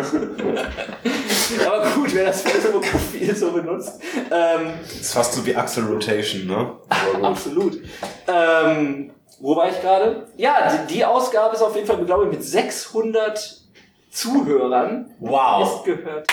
Aber 1.64 1.88
gut, 1.90 2.12
wer 2.12 2.24
das 2.24 2.42
Facebook-Profil 2.42 3.36
so 3.36 3.52
benutzt. 3.52 4.00
Ähm, 4.28 4.72
ist 4.84 5.14
fast 5.14 5.34
so 5.34 5.46
wie 5.46 5.54
Axel 5.54 5.84
Rotation, 5.84 6.48
ne? 6.48 6.72
Absolut. 7.22 7.80
Ähm, 8.26 9.12
wo 9.38 9.54
war 9.54 9.68
ich 9.70 9.80
gerade? 9.80 10.26
Ja, 10.36 10.84
die, 10.88 10.94
die 10.94 11.04
Ausgabe 11.04 11.54
ist 11.54 11.62
auf 11.62 11.76
jeden 11.76 11.86
Fall, 11.86 12.04
glaube 12.04 12.24
ich, 12.24 12.30
mit 12.32 12.42
600 12.42 13.60
Zuhörern 14.10 15.14
Wow. 15.20 15.76
ist 15.78 15.84
gehört. 15.84 16.26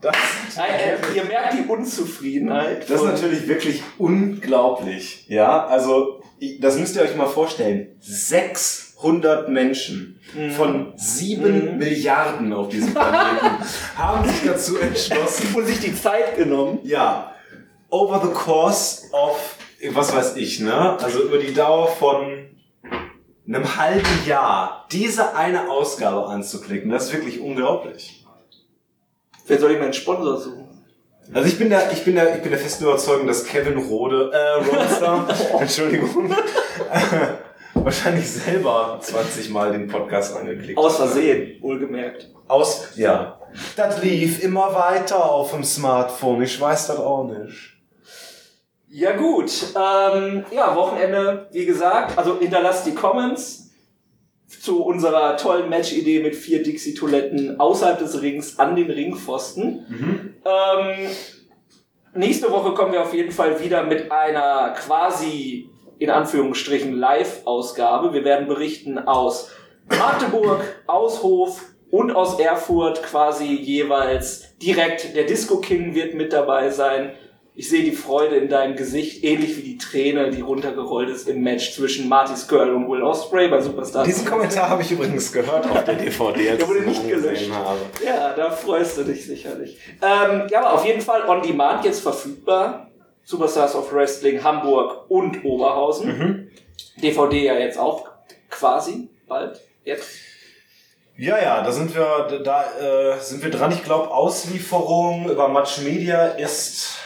Das, 0.00 0.16
Äh, 0.58 0.94
äh, 0.94 0.98
ihr 1.14 1.24
merkt 1.26 1.54
die 1.54 1.68
Unzufriedenheit. 1.70 2.90
das 2.90 3.00
ist 3.00 3.06
natürlich 3.06 3.46
wirklich 3.46 3.80
unglaublich. 3.96 5.26
Ja, 5.28 5.66
also, 5.68 6.20
das 6.58 6.78
müsst 6.78 6.96
ihr 6.96 7.02
euch 7.02 7.14
mal 7.14 7.28
vorstellen. 7.28 7.96
600 9.00 9.48
Menschen 9.48 10.20
von 10.56 10.92
7 10.96 11.72
Mhm. 11.72 11.78
Milliarden 11.78 12.52
auf 12.52 12.68
diesem 12.68 12.92
Planeten 12.92 13.46
haben 13.96 14.28
sich 14.28 14.44
dazu 14.44 14.78
entschlossen, 14.78 15.54
und 15.54 15.66
sich 15.66 15.80
die 15.80 15.94
Zeit 15.94 16.36
genommen. 16.36 16.80
Ja, 16.84 17.34
over 17.88 18.20
the 18.22 18.32
course 18.32 19.04
of, 19.12 19.56
was 19.92 20.14
weiß 20.14 20.36
ich, 20.36 20.60
ne? 20.60 20.98
Also 21.02 21.22
über 21.22 21.38
die 21.38 21.52
Dauer 21.54 21.88
von 21.88 22.46
einem 23.48 23.76
halben 23.76 24.26
Jahr 24.26 24.86
diese 24.92 25.34
eine 25.34 25.70
Ausgabe 25.70 26.26
anzuklicken, 26.26 26.90
das 26.90 27.06
ist 27.06 27.12
wirklich 27.14 27.40
unglaublich. 27.40 28.24
Wer 29.46 29.58
soll 29.58 29.72
ich 29.72 29.78
mir 29.78 29.84
einen 29.84 29.92
Sponsor 29.92 30.36
suchen? 30.38 30.68
Also 31.32 31.48
ich 31.48 31.58
bin 31.58 31.70
der, 31.70 31.90
ich 31.92 32.04
bin 32.04 32.14
der, 32.16 32.36
ich 32.36 32.42
bin 32.42 32.50
der 32.50 32.60
festen 32.60 32.84
Überzeugung, 32.84 33.26
dass 33.26 33.44
Kevin 33.44 33.78
Rode, 33.78 34.30
äh, 34.32 34.64
Roadster, 34.64 35.26
Entschuldigung, 35.60 36.34
wahrscheinlich 37.84 38.30
selber 38.30 38.98
20 39.00 39.50
Mal 39.50 39.72
den 39.72 39.88
Podcast 39.88 40.36
angeklickt 40.36 40.78
Aus. 40.78 40.96
Versehen, 40.96 41.60
wohlgemerkt. 41.60 42.30
Aus, 42.48 42.96
ja. 42.96 43.38
Das 43.76 44.02
lief 44.02 44.42
immer 44.42 44.74
weiter 44.74 45.24
auf 45.24 45.52
dem 45.52 45.64
Smartphone, 45.64 46.42
ich 46.42 46.60
weiß 46.60 46.88
das 46.88 46.98
auch 46.98 47.24
nicht. 47.24 47.76
Ja 48.88 49.16
gut, 49.16 49.52
ähm, 49.76 50.44
ja, 50.50 50.74
Wochenende, 50.74 51.48
wie 51.52 51.64
gesagt, 51.64 52.18
also 52.18 52.38
hinterlasst 52.38 52.86
die 52.86 52.94
Comments 52.94 53.70
zu 54.48 54.82
unserer 54.82 55.36
tollen 55.36 55.68
Match-Idee 55.68 56.22
mit 56.22 56.34
vier 56.34 56.62
Dixie-Toiletten 56.62 57.60
außerhalb 57.60 57.98
des 58.00 58.20
Rings 58.20 58.58
an 58.58 58.74
den 58.74 58.90
Ringpfosten. 58.90 59.86
Ähm, 60.44 61.08
nächste 62.14 62.50
Woche 62.50 62.74
kommen 62.74 62.92
wir 62.92 63.02
auf 63.02 63.14
jeden 63.14 63.30
Fall 63.30 63.62
wieder 63.62 63.84
mit 63.84 64.10
einer 64.10 64.70
quasi, 64.70 65.69
in 66.00 66.10
Anführungsstrichen, 66.10 66.98
Live-Ausgabe. 66.98 68.12
Wir 68.14 68.24
werden 68.24 68.48
berichten 68.48 68.98
aus 68.98 69.50
Magdeburg, 69.88 70.62
aus 70.86 71.22
Hof 71.22 71.60
und 71.90 72.10
aus 72.12 72.40
Erfurt 72.40 73.02
quasi 73.02 73.54
jeweils 73.54 74.56
direkt. 74.58 75.14
Der 75.14 75.24
Disco 75.24 75.58
King 75.58 75.94
wird 75.94 76.14
mit 76.14 76.32
dabei 76.32 76.70
sein. 76.70 77.12
Ich 77.54 77.68
sehe 77.68 77.82
die 77.84 77.92
Freude 77.92 78.36
in 78.36 78.48
deinem 78.48 78.76
Gesicht, 78.76 79.22
ähnlich 79.24 79.58
wie 79.58 79.62
die 79.62 79.76
Träne, 79.76 80.30
die 80.30 80.40
runtergerollt 80.40 81.10
ist 81.10 81.28
im 81.28 81.42
Match 81.42 81.74
zwischen 81.74 82.08
Marty 82.08 82.34
Skrull 82.34 82.70
und 82.70 82.88
Will 82.88 83.02
Ospreay 83.02 83.48
bei 83.48 83.60
Superstar. 83.60 84.04
Diesen 84.04 84.24
Kommentar 84.24 84.70
habe 84.70 84.80
ich 84.80 84.90
übrigens 84.92 85.30
gehört 85.30 85.68
auf 85.68 85.84
der 85.84 85.96
DVD, 85.96 86.50
als 86.50 86.58
Der 86.60 86.68
wurde 86.68 86.78
ich 86.78 86.86
nicht 86.86 87.08
gelöscht. 87.08 87.50
habe. 87.52 87.80
Ja, 88.06 88.32
da 88.34 88.50
freust 88.50 88.96
du 88.96 89.02
dich 89.02 89.26
sicherlich. 89.26 89.76
Ähm, 90.00 90.46
ja, 90.48 90.60
aber 90.60 90.72
auf 90.74 90.86
jeden 90.86 91.02
Fall 91.02 91.28
on 91.28 91.42
demand 91.42 91.84
jetzt 91.84 92.00
verfügbar. 92.00 92.89
Superstars 93.30 93.76
of 93.76 93.92
Wrestling 93.92 94.42
Hamburg 94.42 95.08
und 95.08 95.44
Oberhausen. 95.44 96.50
DVD 96.96 97.44
ja 97.44 97.54
jetzt 97.54 97.78
auch 97.78 98.08
quasi 98.50 99.08
bald. 99.28 99.60
Jetzt. 99.84 100.08
Ja, 101.16 101.40
ja, 101.40 101.62
da 101.62 101.70
sind 101.70 101.94
wir, 101.94 102.40
da 102.42 102.64
äh, 103.14 103.20
sind 103.20 103.44
wir 103.44 103.50
dran. 103.50 103.70
Ich 103.70 103.84
glaube, 103.84 104.10
Auslieferung 104.10 105.30
über 105.30 105.48
Match 105.48 105.80
Media 105.82 106.26
ist 106.26 106.96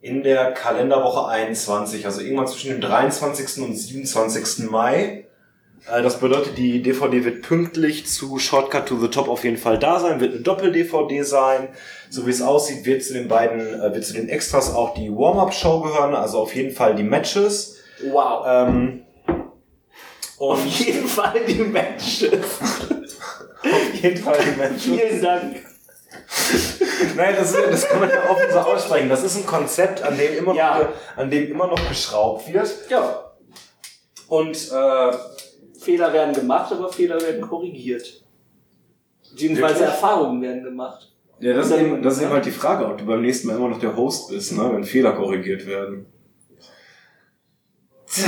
in 0.00 0.22
der 0.22 0.52
Kalenderwoche 0.52 1.26
21, 1.26 2.06
also 2.06 2.20
irgendwann 2.20 2.46
zwischen 2.46 2.70
dem 2.70 2.80
23. 2.80 3.64
und 3.64 3.74
27. 3.74 4.70
Mai. 4.70 5.26
Äh, 5.88 6.02
das 6.02 6.18
bedeutet, 6.20 6.58
die 6.58 6.82
DVD 6.82 7.24
wird 7.24 7.42
pünktlich 7.42 8.06
zu 8.06 8.38
Shortcut 8.38 8.86
to 8.86 8.98
the 8.98 9.08
Top 9.08 9.28
auf 9.28 9.44
jeden 9.44 9.56
Fall 9.56 9.78
da 9.78 10.00
sein, 10.00 10.20
wird 10.20 10.32
eine 10.34 10.42
Doppel-DVD 10.42 11.22
sein. 11.22 11.68
So 12.10 12.26
wie 12.26 12.30
es 12.30 12.42
aussieht, 12.42 12.84
wird 12.86 13.04
zu 13.04 13.12
den 13.14 13.28
beiden, 13.28 13.60
äh, 13.80 13.94
wird 13.94 14.04
zu 14.04 14.12
den 14.14 14.28
Extras 14.28 14.74
auch 14.74 14.94
die 14.94 15.10
Warm-Up-Show 15.10 15.80
gehören, 15.80 16.14
also 16.14 16.40
auf 16.40 16.54
jeden 16.54 16.72
Fall 16.74 16.94
die 16.94 17.02
Matches. 17.04 17.76
Wow. 18.10 18.44
Ähm, 18.46 19.02
auf 20.38 20.64
jeden 20.64 21.06
Fall 21.06 21.34
die 21.46 21.54
Matches. 21.62 22.30
auf 23.62 23.94
jeden 24.02 24.16
Fall 24.22 24.38
die 24.44 24.58
Matches. 24.58 24.82
Vielen 24.82 25.22
Dank. 25.22 25.56
Nein, 27.16 27.34
das, 27.36 27.52
ist, 27.52 27.66
das 27.70 27.88
kann 27.88 28.00
man 28.00 28.10
ja 28.10 28.28
offen 28.30 28.46
so 28.52 28.58
aussprechen. 28.58 29.08
Das 29.08 29.22
ist 29.22 29.36
ein 29.36 29.46
Konzept, 29.46 30.02
an 30.02 30.16
dem 30.18 30.38
immer, 30.38 30.54
Ja. 30.54 30.78
noch, 30.78 30.88
an 31.22 31.30
dem 31.30 31.50
immer 31.50 31.66
noch 31.66 31.88
geschraubt 31.88 32.52
wird. 32.52 32.68
Ja, 32.88 33.32
Und 34.28 34.56
äh, 34.72 35.10
Fehler 35.80 36.12
werden 36.12 36.34
gemacht, 36.34 36.70
aber 36.72 36.92
Fehler 36.92 37.20
werden 37.20 37.40
korrigiert. 37.40 38.22
Beziehungsweise? 39.30 39.84
Erfahrungen 39.84 40.42
werden 40.42 40.62
gemacht. 40.62 41.10
ja, 41.40 41.54
das, 41.54 41.70
ist 41.70 41.78
eben, 41.78 42.02
das 42.02 42.14
ist 42.14 42.20
eben 42.20 42.28
ja. 42.28 42.34
halt 42.34 42.44
die 42.44 42.50
Frage, 42.50 42.86
ob 42.86 42.98
du 42.98 43.06
beim 43.06 43.22
nächsten 43.22 43.48
Mal 43.48 43.56
immer 43.56 43.68
noch 43.68 43.80
der 43.80 43.96
Host 43.96 44.28
bist, 44.28 44.52
ne? 44.56 44.70
wenn 44.72 44.84
Fehler 44.84 45.12
korrigiert 45.12 45.66
werden. 45.66 46.06
Tja, 48.06 48.26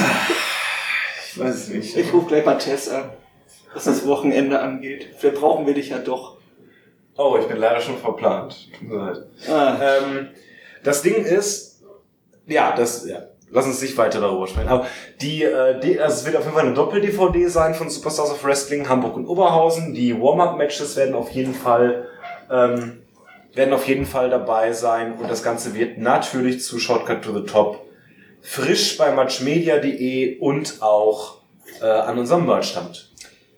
ich 1.26 1.38
weiß 1.38 1.54
es 1.54 1.68
nicht. 1.68 1.96
Ich 1.96 2.12
rufe 2.12 2.28
gleich 2.28 2.46
mal 2.46 2.56
Tess 2.56 2.88
an, 2.88 3.10
was 3.74 3.84
das 3.84 4.06
Wochenende 4.06 4.60
angeht. 4.60 5.08
Vielleicht 5.18 5.36
brauchen 5.40 5.66
wir 5.66 5.74
dich 5.74 5.90
ja 5.90 5.98
doch. 5.98 6.38
Oh, 7.18 7.36
ich 7.38 7.46
bin 7.46 7.58
leider 7.58 7.80
schon 7.80 7.98
verplant. 7.98 8.72
Tut 8.72 8.88
mir 8.88 8.96
leid. 8.96 9.26
Ah. 9.48 9.76
Ähm, 9.82 10.28
das 10.82 11.02
Ding 11.02 11.24
ist, 11.24 11.82
ja, 12.46 12.74
das, 12.74 13.06
ja, 13.06 13.24
lass 13.52 13.66
uns 13.66 13.80
nicht 13.82 13.96
weiter 13.96 14.20
darüber 14.20 14.46
sprechen. 14.46 14.68
Aber 14.68 14.86
die, 15.20 15.44
äh, 15.44 15.78
die 15.80 16.00
also 16.00 16.16
es 16.16 16.26
wird 16.26 16.36
auf 16.36 16.44
jeden 16.44 16.54
Fall 16.56 16.66
eine 16.66 16.74
Doppel-DVD 16.74 17.46
sein 17.46 17.74
von 17.74 17.88
Superstars 17.88 18.30
of 18.32 18.44
Wrestling 18.44 18.88
Hamburg 18.88 19.16
und 19.16 19.26
Oberhausen. 19.26 19.94
Die 19.94 20.20
Warm-up-Matches 20.20 20.96
werden 20.96 21.14
auf 21.14 21.30
jeden 21.30 21.54
Fall, 21.54 22.08
ähm, 22.50 23.02
werden 23.54 23.74
auf 23.74 23.86
jeden 23.86 24.06
Fall 24.06 24.30
dabei 24.30 24.72
sein 24.72 25.14
und 25.18 25.30
das 25.30 25.42
Ganze 25.42 25.74
wird 25.74 25.98
natürlich 25.98 26.62
zu 26.62 26.78
Shortcut 26.78 27.22
to 27.22 27.32
the 27.32 27.44
Top 27.44 27.84
frisch 28.42 28.98
bei 28.98 29.12
matchmedia.de 29.12 30.38
und 30.40 30.82
auch 30.82 31.38
äh, 31.80 31.86
an 31.86 32.18
unserem 32.18 32.46
Merchstand. 32.46 33.10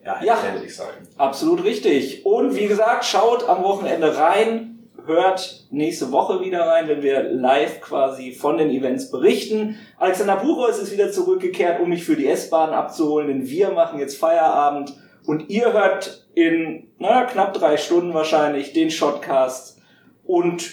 Ja, 0.05 0.21
Ja. 0.23 0.37
sein. 0.69 1.09
Absolut 1.17 1.65
richtig. 1.65 2.27
Und 2.27 2.55
wie 2.55 2.67
gesagt, 2.67 3.07
schaut 3.07 3.49
am 3.49 3.63
Wochenende 3.63 4.17
rein. 4.17 4.74
Hört 5.07 5.67
nächste 5.71 6.13
Woche 6.13 6.41
wieder 6.41 6.67
rein, 6.67 6.89
wenn 6.89 7.03
wir 7.03 7.23
live 7.23 7.81
quasi 7.81 8.33
von 8.33 8.59
den 8.59 8.71
Events 8.71 9.11
berichten. 9.11 9.79
Alexander 9.99 10.37
Buchholz 10.37 10.79
ist 10.79 10.93
wieder 10.93 11.11
zurückgekehrt, 11.11 11.81
um 11.81 11.89
mich 11.89 12.05
für 12.05 12.17
die 12.17 12.29
S-Bahn 12.29 12.71
abzuholen, 12.71 13.29
denn 13.29 13.49
wir 13.49 13.71
machen 13.71 13.99
jetzt 13.99 14.19
Feierabend 14.19 14.95
und 15.27 15.51
ihr 15.51 15.73
hört 15.73 16.27
in 16.35 16.89
naja, 16.99 17.25
knapp 17.25 17.55
drei 17.55 17.77
Stunden 17.77 18.15
wahrscheinlich 18.15 18.73
den 18.73 18.91
Shotcast 18.91 19.81
und 20.25 20.71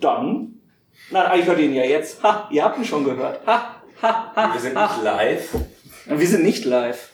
dann, 0.00 0.60
nein, 1.10 1.44
hört 1.44 1.58
ihr 1.58 1.64
ihn 1.64 1.74
ja 1.74 1.84
jetzt. 1.84 2.22
Ha, 2.22 2.48
ihr 2.50 2.64
habt 2.64 2.78
ihn 2.78 2.84
schon 2.84 3.04
gehört. 3.04 3.40
Ha, 3.46 3.82
ha, 4.00 4.32
ha. 4.34 4.52
Wir 4.54 4.60
sind 4.60 4.74
nicht 4.74 5.02
live. 5.02 5.54
Wir 6.06 6.26
sind 6.26 6.44
nicht 6.44 6.64
live. 6.64 7.10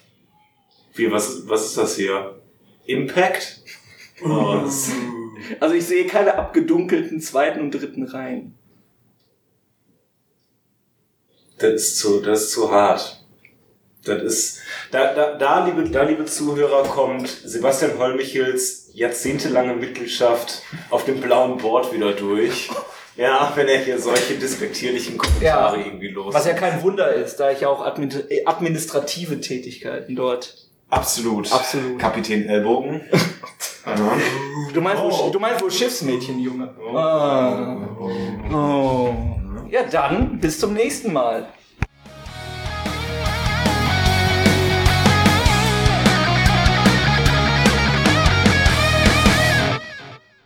Wie, 0.94 1.10
was, 1.10 1.48
was 1.48 1.64
ist 1.66 1.78
das 1.78 1.96
hier? 1.96 2.40
Impact? 2.86 3.60
Oh, 4.24 4.60
Also 5.60 5.74
ich 5.74 5.84
sehe 5.86 6.06
keine 6.06 6.36
abgedunkelten 6.36 7.20
zweiten 7.20 7.60
und 7.60 7.70
dritten 7.72 8.04
Reihen. 8.04 8.54
Das 11.58 11.72
ist 11.74 11.98
zu, 11.98 12.20
das 12.20 12.42
ist 12.42 12.52
zu 12.52 12.70
hart. 12.70 13.22
Das 14.04 14.22
ist, 14.22 14.60
da, 14.92 15.14
da, 15.14 15.34
da, 15.34 15.66
liebe, 15.66 15.88
da, 15.90 16.02
liebe 16.02 16.24
Zuhörer, 16.26 16.84
kommt 16.84 17.28
Sebastian 17.28 17.98
Holmichels 17.98 18.90
jahrzehntelange 18.92 19.74
Mitgliedschaft 19.74 20.62
auf 20.90 21.04
dem 21.04 21.20
blauen 21.20 21.58
Board 21.58 21.92
wieder 21.92 22.12
durch. 22.12 22.70
Ja, 23.16 23.50
wenn 23.56 23.66
er 23.66 23.78
hier 23.78 23.98
solche 23.98 24.34
despektierlichen 24.34 25.16
Kommentare 25.16 25.78
Ja. 25.78 25.84
irgendwie 25.86 26.08
los. 26.08 26.34
Was 26.34 26.46
ja 26.46 26.52
kein 26.52 26.82
Wunder 26.82 27.12
ist, 27.14 27.36
da 27.36 27.50
ich 27.50 27.62
ja 27.62 27.68
auch 27.68 27.84
äh, 27.84 28.44
administrative 28.44 29.40
Tätigkeiten 29.40 30.14
dort. 30.14 30.65
Absolut. 30.90 31.52
Absolut. 31.52 31.98
Kapitän 31.98 32.48
Ellbogen. 32.48 33.00
Du 34.74 34.80
meinst, 34.80 35.00
Oh. 35.00 35.10
wohl, 35.26 35.30
du 35.30 35.38
meinst 35.38 35.62
wohl 35.62 35.70
Schiffsmädchen, 35.70 36.40
Junge. 36.40 36.74
Ah. 36.92 37.76
Oh. 38.52 39.14
Ja, 39.70 39.84
dann 39.84 40.40
bis 40.40 40.58
zum 40.58 40.74
nächsten 40.74 41.12
Mal. 41.12 41.46